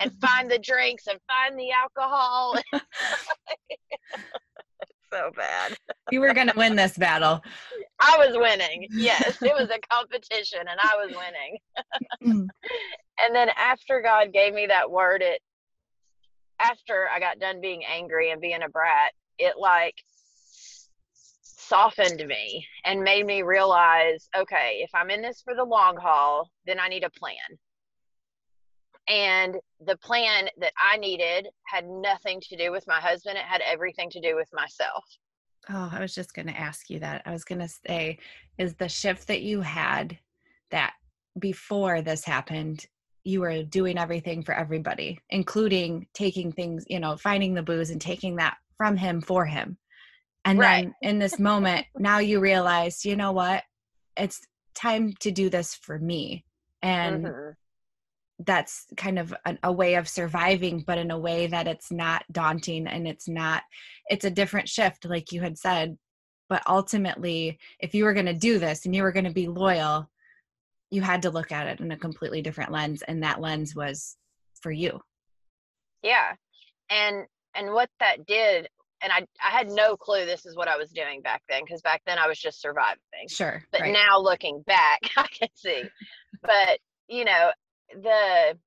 and 0.00 0.12
find 0.20 0.50
the 0.50 0.58
drinks 0.58 1.06
and 1.06 1.16
find 1.28 1.56
the 1.56 1.70
alcohol. 1.70 2.56
so 5.12 5.30
bad. 5.36 5.76
You 6.10 6.20
were 6.20 6.34
going 6.34 6.48
to 6.48 6.56
win 6.56 6.74
this 6.74 6.98
battle. 6.98 7.40
I 8.00 8.18
was 8.18 8.36
winning. 8.36 8.88
Yes, 8.90 9.40
it 9.40 9.54
was 9.54 9.70
a 9.70 9.78
competition 9.94 10.58
and 10.58 10.80
I 10.82 10.96
was 10.96 11.14
winning. 11.14 11.58
Mm. 12.24 12.48
and 13.20 13.34
then 13.34 13.48
after 13.56 14.02
God 14.02 14.32
gave 14.32 14.52
me 14.52 14.66
that 14.66 14.90
word, 14.90 15.22
it 15.22 15.40
after 16.60 17.08
I 17.14 17.20
got 17.20 17.38
done 17.38 17.60
being 17.60 17.82
angry 17.84 18.30
and 18.30 18.40
being 18.40 18.62
a 18.62 18.68
brat, 18.68 19.12
it 19.38 19.54
like 19.58 19.94
softened 21.68 22.26
me 22.26 22.66
and 22.84 23.02
made 23.02 23.26
me 23.26 23.42
realize, 23.42 24.28
okay, 24.36 24.80
if 24.82 24.90
I'm 24.94 25.10
in 25.10 25.22
this 25.22 25.42
for 25.42 25.54
the 25.54 25.64
long 25.64 25.96
haul, 25.96 26.50
then 26.66 26.78
I 26.78 26.88
need 26.88 27.04
a 27.04 27.10
plan. 27.10 27.36
And 29.08 29.56
the 29.84 29.96
plan 29.98 30.48
that 30.58 30.72
I 30.80 30.96
needed 30.96 31.48
had 31.66 31.86
nothing 31.86 32.40
to 32.48 32.56
do 32.56 32.72
with 32.72 32.84
my 32.86 33.00
husband. 33.00 33.38
It 33.38 33.44
had 33.44 33.60
everything 33.60 34.10
to 34.10 34.20
do 34.20 34.34
with 34.34 34.48
myself. 34.52 35.04
Oh, 35.68 35.90
I 35.92 36.00
was 36.00 36.14
just 36.14 36.34
going 36.34 36.48
to 36.48 36.58
ask 36.58 36.90
you 36.90 36.98
that. 37.00 37.22
I 37.24 37.32
was 37.32 37.44
going 37.44 37.60
to 37.60 37.68
say, 37.68 38.18
is 38.58 38.74
the 38.74 38.88
shift 38.88 39.28
that 39.28 39.42
you 39.42 39.60
had 39.60 40.18
that 40.70 40.94
before 41.38 42.02
this 42.02 42.24
happened, 42.24 42.86
you 43.24 43.40
were 43.40 43.62
doing 43.64 43.98
everything 43.98 44.42
for 44.42 44.54
everybody, 44.54 45.18
including 45.30 46.06
taking 46.14 46.52
things, 46.52 46.84
you 46.88 47.00
know, 47.00 47.16
finding 47.16 47.54
the 47.54 47.62
booze 47.62 47.90
and 47.90 48.00
taking 48.00 48.36
that 48.36 48.56
from 48.76 48.96
him 48.96 49.20
for 49.20 49.44
him. 49.44 49.76
And 50.46 50.58
right. 50.58 50.84
then 50.84 50.94
in 51.02 51.18
this 51.18 51.38
moment, 51.38 51.86
now 51.98 52.18
you 52.18 52.40
realize, 52.40 53.04
you 53.04 53.16
know 53.16 53.32
what? 53.32 53.64
It's 54.16 54.40
time 54.74 55.12
to 55.20 55.30
do 55.30 55.50
this 55.50 55.74
for 55.74 55.98
me. 55.98 56.44
And 56.82 57.24
mm-hmm 57.26 57.50
that's 58.40 58.86
kind 58.96 59.18
of 59.18 59.34
a, 59.44 59.56
a, 59.62 59.72
way 59.72 59.94
of 59.94 60.08
surviving 60.08 60.84
but 60.86 60.98
in 60.98 61.10
a 61.10 61.18
way 61.18 61.46
that 61.46 61.66
it's 61.66 61.90
not 61.90 62.22
daunting 62.30 62.86
and 62.86 63.08
it's 63.08 63.28
not 63.28 63.62
it's 64.08 64.24
a 64.24 64.30
different 64.30 64.68
shift 64.68 65.06
like 65.06 65.32
you 65.32 65.40
had 65.40 65.56
said 65.56 65.96
but 66.48 66.62
ultimately 66.68 67.58
if 67.80 67.94
you 67.94 68.04
were 68.04 68.12
going 68.12 68.26
to 68.26 68.34
do 68.34 68.58
this 68.58 68.84
and 68.84 68.94
you 68.94 69.02
were 69.02 69.12
going 69.12 69.24
to 69.24 69.32
be 69.32 69.48
loyal 69.48 70.08
you 70.90 71.00
had 71.00 71.22
to 71.22 71.30
look 71.30 71.50
at 71.50 71.66
it 71.66 71.80
in 71.80 71.90
a 71.92 71.96
completely 71.96 72.42
different 72.42 72.70
lens 72.70 73.02
and 73.08 73.22
that 73.22 73.40
lens 73.40 73.74
was 73.74 74.16
for 74.60 74.70
you 74.70 75.00
yeah 76.02 76.34
and 76.90 77.24
and 77.54 77.72
what 77.72 77.88
that 78.00 78.26
did 78.26 78.68
and 79.02 79.12
I, 79.12 79.26
I 79.44 79.50
had 79.50 79.68
no 79.68 79.96
clue 79.96 80.24
this 80.24 80.46
is 80.46 80.56
what 80.56 80.68
I 80.68 80.76
was 80.76 80.90
doing 80.90 81.20
back 81.20 81.42
then 81.48 81.62
because 81.64 81.82
back 81.82 82.02
then 82.06 82.18
I 82.18 82.26
was 82.26 82.38
just 82.38 82.60
surviving. 82.60 83.28
Sure. 83.28 83.62
But 83.70 83.82
right. 83.82 83.92
now 83.92 84.18
looking 84.18 84.62
back, 84.62 85.00
I 85.16 85.26
can 85.26 85.48
see. 85.54 85.82
but 86.42 86.78
you 87.08 87.24
know, 87.24 87.50
the 88.02 88.58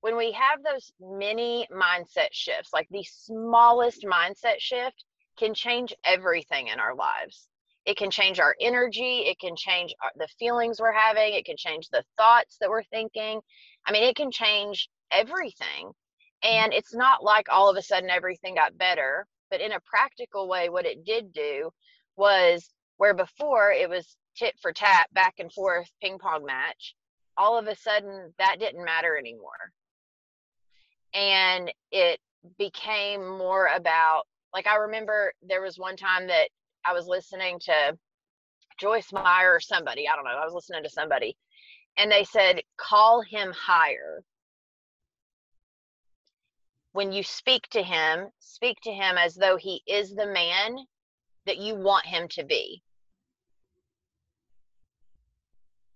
when 0.00 0.16
we 0.16 0.32
have 0.32 0.62
those 0.62 0.92
mini 1.00 1.68
mindset 1.70 2.28
shifts, 2.32 2.70
like 2.72 2.88
the 2.90 3.04
smallest 3.04 4.04
mindset 4.04 4.58
shift 4.58 5.04
can 5.38 5.54
change 5.54 5.94
everything 6.04 6.68
in 6.68 6.80
our 6.80 6.94
lives. 6.94 7.48
It 7.86 7.96
can 7.96 8.10
change 8.10 8.40
our 8.40 8.54
energy, 8.60 9.24
it 9.26 9.38
can 9.38 9.56
change 9.56 9.94
our, 10.02 10.10
the 10.16 10.28
feelings 10.38 10.80
we're 10.80 10.92
having, 10.92 11.34
it 11.34 11.44
can 11.44 11.56
change 11.56 11.88
the 11.88 12.04
thoughts 12.16 12.56
that 12.60 12.70
we're 12.70 12.82
thinking. 12.84 13.40
I 13.86 13.92
mean, 13.92 14.04
it 14.04 14.16
can 14.16 14.30
change 14.30 14.88
everything. 15.10 15.88
Mm-hmm. 15.88 16.56
And 16.64 16.72
it's 16.72 16.94
not 16.94 17.22
like 17.22 17.48
all 17.50 17.68
of 17.70 17.76
a 17.76 17.82
sudden 17.82 18.10
everything 18.10 18.54
got 18.54 18.76
better 18.78 19.26
but 19.50 19.60
in 19.60 19.72
a 19.72 19.80
practical 19.80 20.48
way, 20.48 20.68
what 20.68 20.86
it 20.86 21.04
did 21.04 21.32
do 21.32 21.70
was 22.16 22.70
where 22.96 23.14
before 23.14 23.72
it 23.72 23.88
was 23.88 24.16
tit 24.36 24.54
for 24.60 24.72
tat, 24.72 25.08
back 25.12 25.34
and 25.38 25.52
forth 25.52 25.88
ping 26.02 26.18
pong 26.18 26.44
match, 26.44 26.94
all 27.36 27.58
of 27.58 27.66
a 27.66 27.76
sudden 27.76 28.32
that 28.38 28.56
didn't 28.60 28.84
matter 28.84 29.16
anymore. 29.16 29.72
And 31.14 31.72
it 31.90 32.20
became 32.58 33.26
more 33.26 33.68
about, 33.74 34.22
like, 34.54 34.66
I 34.66 34.76
remember 34.76 35.32
there 35.42 35.62
was 35.62 35.78
one 35.78 35.96
time 35.96 36.26
that 36.28 36.48
I 36.84 36.92
was 36.92 37.06
listening 37.06 37.58
to 37.60 37.98
Joyce 38.78 39.12
Meyer 39.12 39.54
or 39.54 39.60
somebody, 39.60 40.08
I 40.08 40.14
don't 40.14 40.24
know, 40.24 40.30
I 40.30 40.44
was 40.44 40.54
listening 40.54 40.84
to 40.84 40.90
somebody, 40.90 41.36
and 41.98 42.10
they 42.10 42.24
said, 42.24 42.60
call 42.78 43.22
him 43.22 43.52
higher 43.52 44.22
when 46.92 47.12
you 47.12 47.22
speak 47.22 47.68
to 47.70 47.82
him, 47.82 48.28
speak 48.40 48.78
to 48.82 48.92
him 48.92 49.16
as 49.16 49.34
though 49.34 49.56
he 49.56 49.82
is 49.86 50.14
the 50.14 50.26
man 50.26 50.76
that 51.46 51.58
you 51.58 51.74
want 51.74 52.06
him 52.06 52.28
to 52.28 52.44
be. 52.44 52.82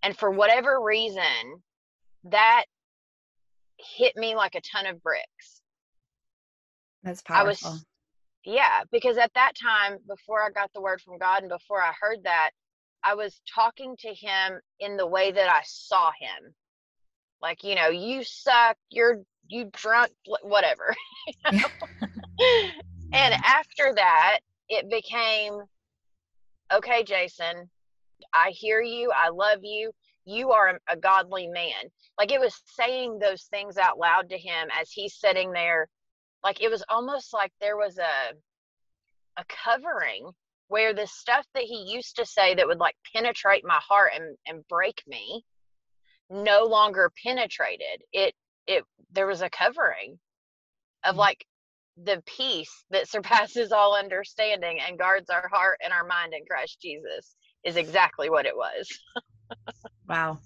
And 0.02 0.16
for 0.16 0.30
whatever 0.30 0.80
reason, 0.82 1.62
that 2.24 2.64
hit 3.78 4.16
me 4.16 4.36
like 4.36 4.54
a 4.54 4.60
ton 4.60 4.86
of 4.86 5.02
bricks. 5.02 5.62
That's 7.02 7.22
powerful. 7.22 7.46
I 7.46 7.48
was, 7.48 7.84
yeah, 8.44 8.82
because 8.92 9.16
at 9.18 9.32
that 9.34 9.52
time, 9.60 9.98
before 10.06 10.42
I 10.42 10.50
got 10.50 10.70
the 10.74 10.80
word 10.80 11.00
from 11.00 11.18
God 11.18 11.42
and 11.42 11.48
before 11.48 11.82
I 11.82 11.92
heard 12.00 12.18
that, 12.24 12.50
I 13.02 13.14
was 13.14 13.40
talking 13.52 13.96
to 14.00 14.14
him 14.14 14.60
in 14.80 14.96
the 14.96 15.06
way 15.06 15.32
that 15.32 15.50
I 15.50 15.62
saw 15.64 16.10
him. 16.18 16.54
Like, 17.42 17.64
you 17.64 17.74
know, 17.74 17.88
you 17.88 18.24
suck, 18.24 18.76
you're 18.90 19.22
you 19.48 19.70
drunk 19.72 20.10
whatever 20.42 20.94
you 21.26 21.58
know? 21.58 21.68
and 23.12 23.34
after 23.44 23.92
that 23.94 24.38
it 24.68 24.90
became 24.90 25.60
okay 26.72 27.02
jason 27.04 27.68
i 28.32 28.50
hear 28.50 28.80
you 28.80 29.10
i 29.14 29.28
love 29.28 29.58
you 29.62 29.92
you 30.26 30.52
are 30.52 30.80
a 30.88 30.96
godly 30.96 31.48
man. 31.48 31.90
Like 32.18 32.32
it 32.32 32.40
was 32.40 32.62
saying 32.66 33.18
those 33.18 33.44
things 33.44 33.76
out 33.76 33.98
loud 33.98 34.28
to 34.30 34.38
him 34.38 34.68
as 34.78 34.90
he's 34.90 35.14
sitting 35.14 35.52
there. 35.52 35.88
Like 36.42 36.62
it 36.62 36.70
was 36.70 36.84
almost 36.88 37.32
like 37.32 37.52
there 37.60 37.76
was 37.76 37.98
a 37.98 38.34
a 39.36 39.44
covering 39.48 40.30
where 40.68 40.94
the 40.94 41.06
stuff 41.06 41.44
that 41.54 41.64
he 41.64 41.92
used 41.92 42.16
to 42.16 42.24
say 42.24 42.54
that 42.54 42.66
would 42.66 42.78
like 42.78 42.94
penetrate 43.14 43.64
my 43.66 43.80
heart 43.86 44.12
and, 44.14 44.36
and 44.46 44.66
break 44.68 45.02
me 45.06 45.44
no 46.30 46.64
longer 46.64 47.10
penetrated. 47.22 48.02
It 48.12 48.34
it 48.66 48.84
there 49.12 49.26
was 49.26 49.42
a 49.42 49.50
covering 49.50 50.18
of 51.04 51.14
mm. 51.14 51.18
like 51.18 51.44
the 52.02 52.22
peace 52.26 52.84
that 52.90 53.08
surpasses 53.14 53.72
all 53.72 53.96
understanding 53.96 54.80
and 54.86 54.98
guards 54.98 55.30
our 55.30 55.48
heart 55.52 55.78
and 55.82 55.92
our 55.92 56.04
mind 56.04 56.32
in 56.34 56.44
Christ 56.48 56.78
Jesus 56.80 57.36
is 57.64 57.76
exactly 57.76 58.28
what 58.30 58.46
it 58.46 58.56
was. 58.56 58.88
wow. 60.08 60.38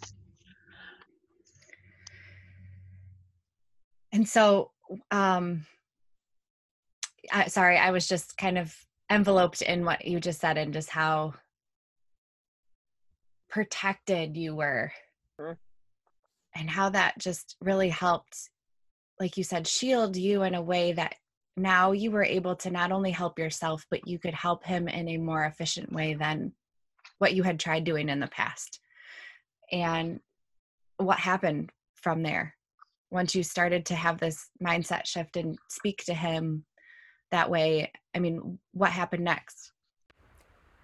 And 4.13 4.29
so 4.29 4.71
um 5.11 5.67
I, 7.33 7.49
sorry, 7.49 7.77
I 7.77 7.91
was 7.91 8.09
just 8.09 8.37
kind 8.39 8.57
of 8.59 8.75
enveloped 9.11 9.63
in 9.63 9.85
what 9.85 10.07
you 10.07 10.21
just 10.21 10.41
said 10.41 10.57
and 10.59 10.73
just 10.73 10.91
how 10.91 11.35
protected 13.49 14.37
you 14.37 14.55
were. 14.55 14.93
And 16.59 16.69
how 16.69 16.91
that 16.91 17.19
just 17.19 17.57
really 17.61 17.89
helped 17.89 18.51
like 19.21 19.37
you 19.37 19.45
said 19.45 19.67
shield 19.67 20.17
you 20.17 20.43
in 20.43 20.55
a 20.55 20.63
way 20.63 20.93
that 20.93 21.15
now 21.57 21.93
you 21.93 22.11
were 22.11 22.25
able 22.25 22.55
to 22.57 22.71
not 22.71 22.93
only 22.93 23.11
help 23.11 23.39
yourself 23.39 23.85
but 23.91 24.07
you 24.07 24.19
could 24.19 24.35
help 24.35 24.65
him 24.65 24.89
in 24.89 25.09
a 25.09 25.17
more 25.17 25.45
efficient 25.45 25.93
way 25.93 26.15
than 26.15 26.53
what 27.19 27.35
you 27.35 27.43
had 27.43 27.59
tried 27.59 27.85
doing 27.85 28.09
in 28.09 28.21
the 28.21 28.29
past. 28.29 28.81
And 29.73 30.21
what 30.99 31.19
happened 31.19 31.71
from 31.95 32.23
there? 32.23 32.55
Once 33.11 33.35
you 33.35 33.43
started 33.43 33.87
to 33.87 33.95
have 33.95 34.19
this 34.19 34.49
mindset 34.63 35.07
shift 35.07 35.37
and 35.37 35.59
speak 35.69 36.05
to 36.05 36.15
him 36.15 36.65
that 37.31 37.51
way 37.51 37.93
i 38.15 38.19
mean 38.19 38.59
what 38.73 38.91
happened 38.91 39.25
next? 39.25 39.73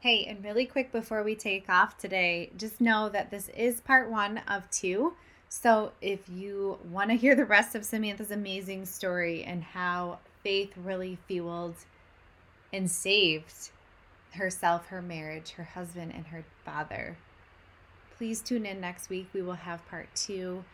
Hey 0.00 0.26
and 0.26 0.44
really 0.44 0.66
quick 0.66 0.92
before 0.92 1.22
we 1.22 1.34
take 1.34 1.68
off 1.68 1.96
today 1.96 2.50
just 2.56 2.80
know 2.80 3.08
that 3.08 3.30
this 3.30 3.48
is 3.50 3.80
part 3.80 4.10
one 4.10 4.38
of 4.48 4.68
two 4.70 5.14
so, 5.62 5.92
if 6.02 6.28
you 6.28 6.78
want 6.90 7.10
to 7.10 7.16
hear 7.24 7.36
the 7.36 7.44
rest 7.44 7.76
of 7.76 7.84
Samantha's 7.84 8.32
amazing 8.32 8.86
story 8.86 9.44
and 9.44 9.62
how 9.62 10.18
faith 10.42 10.72
really 10.76 11.16
fueled 11.28 11.76
and 12.72 12.90
saved 12.90 13.70
herself, 14.32 14.88
her 14.88 15.00
marriage, 15.00 15.52
her 15.52 15.62
husband, 15.62 16.12
and 16.12 16.26
her 16.26 16.44
father, 16.64 17.16
please 18.18 18.42
tune 18.42 18.66
in 18.66 18.80
next 18.80 19.08
week. 19.08 19.28
We 19.32 19.42
will 19.42 19.52
have 19.52 19.86
part 19.88 20.08
two. 20.16 20.64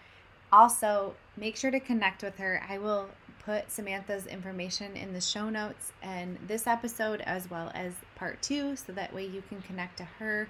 Also, 0.51 1.15
make 1.37 1.59
sure 1.59 1.71
to 1.71 1.79
connect 1.79 2.23
with 2.23 2.39
her. 2.39 2.63
I 2.67 2.79
will 2.79 3.11
put 3.45 3.71
Samantha's 3.71 4.27
information 4.27 4.97
in 4.97 5.13
the 5.13 5.21
show 5.21 5.51
notes 5.51 5.93
and 6.03 6.39
this 6.47 6.67
episode 6.67 7.21
as 7.21 7.51
well 7.51 7.71
as 7.75 7.93
part 8.17 8.41
two 8.41 8.77
so 8.77 8.93
that 8.93 9.13
way 9.15 9.27
you 9.27 9.43
can 9.47 9.61
connect 9.61 9.99
to 9.99 10.05
her 10.05 10.49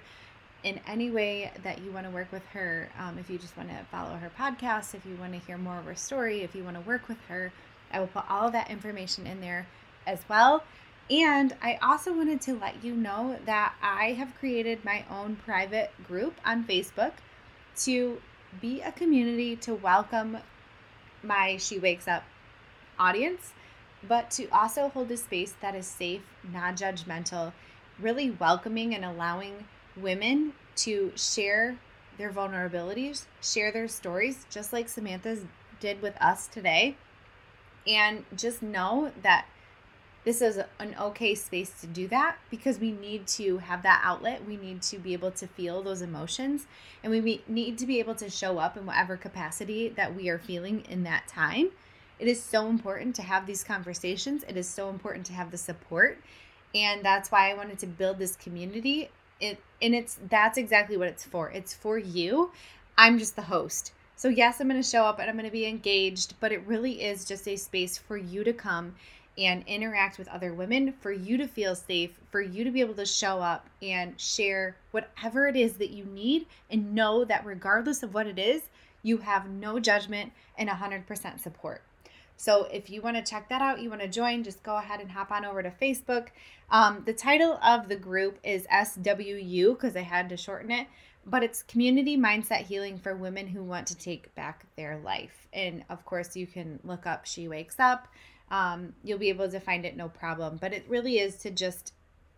in 0.63 0.79
any 0.87 1.09
way 1.09 1.51
that 1.63 1.81
you 1.81 1.91
want 1.91 2.05
to 2.05 2.11
work 2.11 2.31
with 2.31 2.45
her, 2.47 2.89
um, 2.99 3.17
if 3.17 3.29
you 3.29 3.37
just 3.37 3.57
want 3.57 3.69
to 3.69 3.77
follow 3.91 4.15
her 4.15 4.31
podcast, 4.37 4.93
if 4.93 5.05
you 5.05 5.15
want 5.15 5.33
to 5.33 5.39
hear 5.39 5.57
more 5.57 5.79
of 5.79 5.85
her 5.85 5.95
story, 5.95 6.41
if 6.41 6.55
you 6.55 6.63
want 6.63 6.75
to 6.75 6.81
work 6.81 7.07
with 7.07 7.19
her, 7.27 7.51
I 7.91 7.99
will 7.99 8.07
put 8.07 8.29
all 8.29 8.47
of 8.47 8.53
that 8.53 8.69
information 8.69 9.27
in 9.27 9.41
there 9.41 9.67
as 10.05 10.19
well. 10.29 10.63
And 11.09 11.55
I 11.61 11.77
also 11.81 12.13
wanted 12.13 12.41
to 12.41 12.53
let 12.53 12.83
you 12.83 12.95
know 12.95 13.37
that 13.45 13.73
I 13.81 14.13
have 14.13 14.35
created 14.39 14.85
my 14.85 15.03
own 15.09 15.35
private 15.35 15.91
group 16.07 16.35
on 16.45 16.63
Facebook 16.63 17.13
to 17.79 18.21
be 18.61 18.81
a 18.81 18.91
community 18.91 19.55
to 19.57 19.73
welcome 19.73 20.37
my 21.23 21.57
She 21.57 21.79
Wakes 21.79 22.07
Up 22.07 22.23
audience, 22.99 23.53
but 24.07 24.31
to 24.31 24.47
also 24.49 24.89
hold 24.89 25.11
a 25.11 25.17
space 25.17 25.53
that 25.61 25.75
is 25.75 25.85
safe, 25.87 26.21
non 26.49 26.75
judgmental, 26.75 27.53
really 27.99 28.31
welcoming 28.31 28.93
and 28.95 29.03
allowing 29.03 29.65
women 29.95 30.53
to 30.77 31.11
share 31.15 31.77
their 32.17 32.31
vulnerabilities, 32.31 33.25
share 33.41 33.71
their 33.71 33.87
stories, 33.87 34.45
just 34.49 34.73
like 34.73 34.89
Samantha's 34.89 35.43
did 35.79 36.01
with 36.01 36.15
us 36.21 36.47
today. 36.47 36.95
And 37.87 38.25
just 38.35 38.61
know 38.61 39.11
that 39.23 39.45
this 40.23 40.41
is 40.41 40.59
an 40.79 40.95
okay 40.99 41.33
space 41.33 41.71
to 41.81 41.87
do 41.87 42.07
that 42.09 42.37
because 42.51 42.79
we 42.79 42.91
need 42.91 43.25
to 43.27 43.57
have 43.57 43.81
that 43.81 44.01
outlet. 44.03 44.45
We 44.45 44.55
need 44.55 44.83
to 44.83 44.99
be 44.99 45.13
able 45.13 45.31
to 45.31 45.47
feel 45.47 45.81
those 45.81 46.03
emotions 46.03 46.67
and 47.03 47.11
we 47.11 47.41
need 47.47 47.77
to 47.79 47.87
be 47.87 47.99
able 47.99 48.13
to 48.15 48.29
show 48.29 48.59
up 48.59 48.77
in 48.77 48.85
whatever 48.85 49.17
capacity 49.17 49.89
that 49.89 50.15
we 50.15 50.29
are 50.29 50.37
feeling 50.37 50.83
in 50.87 51.03
that 51.03 51.27
time. 51.27 51.71
It 52.19 52.27
is 52.27 52.41
so 52.41 52.67
important 52.67 53.15
to 53.15 53.23
have 53.23 53.47
these 53.47 53.63
conversations. 53.63 54.43
It 54.47 54.55
is 54.55 54.69
so 54.69 54.89
important 54.89 55.25
to 55.25 55.33
have 55.33 55.49
the 55.49 55.57
support. 55.57 56.19
And 56.75 57.03
that's 57.03 57.31
why 57.31 57.49
I 57.49 57.55
wanted 57.55 57.79
to 57.79 57.87
build 57.87 58.19
this 58.19 58.35
community 58.35 59.09
it 59.41 59.59
and 59.81 59.93
it's 59.95 60.17
that's 60.29 60.57
exactly 60.57 60.97
what 60.97 61.07
it's 61.07 61.25
for. 61.25 61.49
It's 61.49 61.73
for 61.73 61.97
you. 61.97 62.51
I'm 62.97 63.17
just 63.17 63.35
the 63.35 63.41
host. 63.41 63.93
So 64.15 64.29
yes, 64.29 64.59
I'm 64.59 64.69
going 64.69 64.81
to 64.81 64.87
show 64.87 65.03
up 65.03 65.19
and 65.19 65.29
I'm 65.29 65.35
going 65.35 65.45
to 65.47 65.51
be 65.51 65.65
engaged, 65.65 66.35
but 66.39 66.51
it 66.51 66.65
really 66.67 67.01
is 67.01 67.25
just 67.25 67.47
a 67.47 67.55
space 67.55 67.97
for 67.97 68.17
you 68.17 68.43
to 68.43 68.53
come 68.53 68.93
and 69.37 69.63
interact 69.65 70.19
with 70.19 70.27
other 70.27 70.53
women, 70.53 70.93
for 70.99 71.11
you 71.11 71.37
to 71.37 71.47
feel 71.47 71.73
safe, 71.73 72.19
for 72.29 72.41
you 72.41 72.63
to 72.63 72.69
be 72.69 72.81
able 72.81 72.93
to 72.93 73.05
show 73.05 73.39
up 73.39 73.67
and 73.81 74.19
share 74.19 74.75
whatever 74.91 75.47
it 75.47 75.55
is 75.55 75.73
that 75.77 75.89
you 75.89 76.05
need 76.05 76.45
and 76.69 76.93
know 76.93 77.25
that 77.25 77.45
regardless 77.45 78.03
of 78.03 78.13
what 78.13 78.27
it 78.27 78.37
is, 78.37 78.61
you 79.03 79.17
have 79.17 79.49
no 79.49 79.79
judgment 79.79 80.31
and 80.57 80.69
100% 80.69 81.39
support. 81.39 81.81
So 82.41 82.63
if 82.71 82.89
you 82.89 83.01
want 83.01 83.17
to 83.17 83.23
check 83.23 83.49
that 83.49 83.61
out, 83.61 83.81
you 83.81 83.89
want 83.89 84.01
to 84.01 84.07
join, 84.07 84.43
just 84.43 84.63
go 84.63 84.75
ahead 84.77 84.99
and 84.99 85.11
hop 85.11 85.31
on 85.31 85.45
over 85.45 85.61
to 85.61 85.69
Facebook. 85.69 86.29
Um, 86.71 87.03
the 87.05 87.13
title 87.13 87.59
of 87.63 87.87
the 87.87 87.95
group 87.95 88.39
is 88.43 88.65
SWU 88.65 89.73
because 89.73 89.95
I 89.95 90.01
had 90.01 90.29
to 90.29 90.37
shorten 90.37 90.71
it 90.71 90.87
but 91.25 91.43
it's 91.43 91.63
community 91.63 92.17
mindset 92.17 92.61
healing 92.61 92.97
for 92.97 93.15
women 93.15 93.47
who 93.47 93.63
want 93.63 93.87
to 93.87 93.95
take 93.95 94.33
back 94.35 94.65
their 94.75 94.97
life. 94.97 95.47
And 95.53 95.83
of 95.89 96.03
course, 96.05 96.35
you 96.35 96.47
can 96.47 96.79
look 96.83 97.05
up 97.05 97.25
She 97.25 97.47
Wakes 97.47 97.79
Up. 97.79 98.07
Um, 98.49 98.93
you'll 99.03 99.19
be 99.19 99.29
able 99.29 99.49
to 99.49 99.59
find 99.59 99.85
it 99.85 99.95
no 99.95 100.09
problem. 100.09 100.57
But 100.59 100.73
it 100.73 100.85
really 100.87 101.19
is 101.19 101.35
to 101.37 101.51
just 101.51 101.93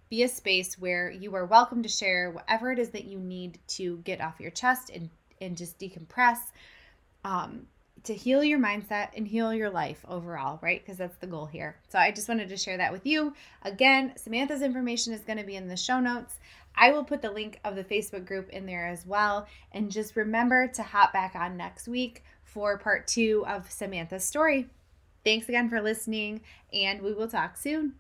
be 0.10 0.24
a 0.24 0.28
space 0.28 0.78
where 0.78 1.10
you 1.10 1.34
are 1.36 1.46
welcome 1.46 1.82
to 1.82 1.90
share 1.90 2.30
whatever 2.30 2.72
it 2.72 2.78
is 2.78 2.90
that 2.90 3.06
you 3.06 3.20
need 3.20 3.60
to 3.68 3.98
get 4.00 4.22
off 4.22 4.40
your 4.40 4.52
chest 4.52 4.92
and, 4.94 5.10
and 5.40 5.56
just 5.56 5.80
decompress. 5.80 6.40
Um, 7.24 7.68
to 8.04 8.14
heal 8.14 8.44
your 8.44 8.60
mindset 8.60 9.10
and 9.16 9.28
heal 9.28 9.54
your 9.54 9.70
life 9.70 10.06
overall, 10.08 10.60
right? 10.62 10.82
Because 10.84 10.98
that's 10.98 11.18
the 11.18 11.28
goal 11.28 11.46
here. 11.46 11.78
So 11.90 11.98
I 12.00 12.12
just 12.12 12.28
wanted 12.28 12.50
to 12.50 12.58
share 12.58 12.78
that 12.78 12.92
with 12.92 13.06
you. 13.06 13.34
Again, 13.64 14.14
Samantha's 14.18 14.62
information 14.62 15.14
is 15.14 15.22
going 15.22 15.38
to 15.38 15.46
be 15.46 15.56
in 15.56 15.68
the 15.68 15.78
show 15.78 16.00
notes. 16.00 16.38
I 16.76 16.92
will 16.92 17.04
put 17.04 17.22
the 17.22 17.32
link 17.32 17.60
of 17.64 17.76
the 17.76 17.84
Facebook 17.84 18.26
group 18.26 18.50
in 18.50 18.66
there 18.66 18.88
as 18.88 19.06
well. 19.06 19.48
And 19.72 19.92
just 19.92 20.16
remember 20.16 20.68
to 20.70 20.84
hop 20.84 21.14
back 21.14 21.36
on 21.36 21.56
next 21.56 21.88
week 21.88 22.24
for 22.44 22.78
part 22.78 23.08
two 23.08 23.46
of 23.48 23.72
Samantha's 23.72 24.24
story. 24.24 24.70
Thanks 25.24 25.48
again 25.48 25.70
for 25.70 25.82
listening, 25.82 26.42
and 26.74 27.02
we 27.02 27.14
will 27.14 27.30
talk 27.30 27.56
soon. 27.56 27.94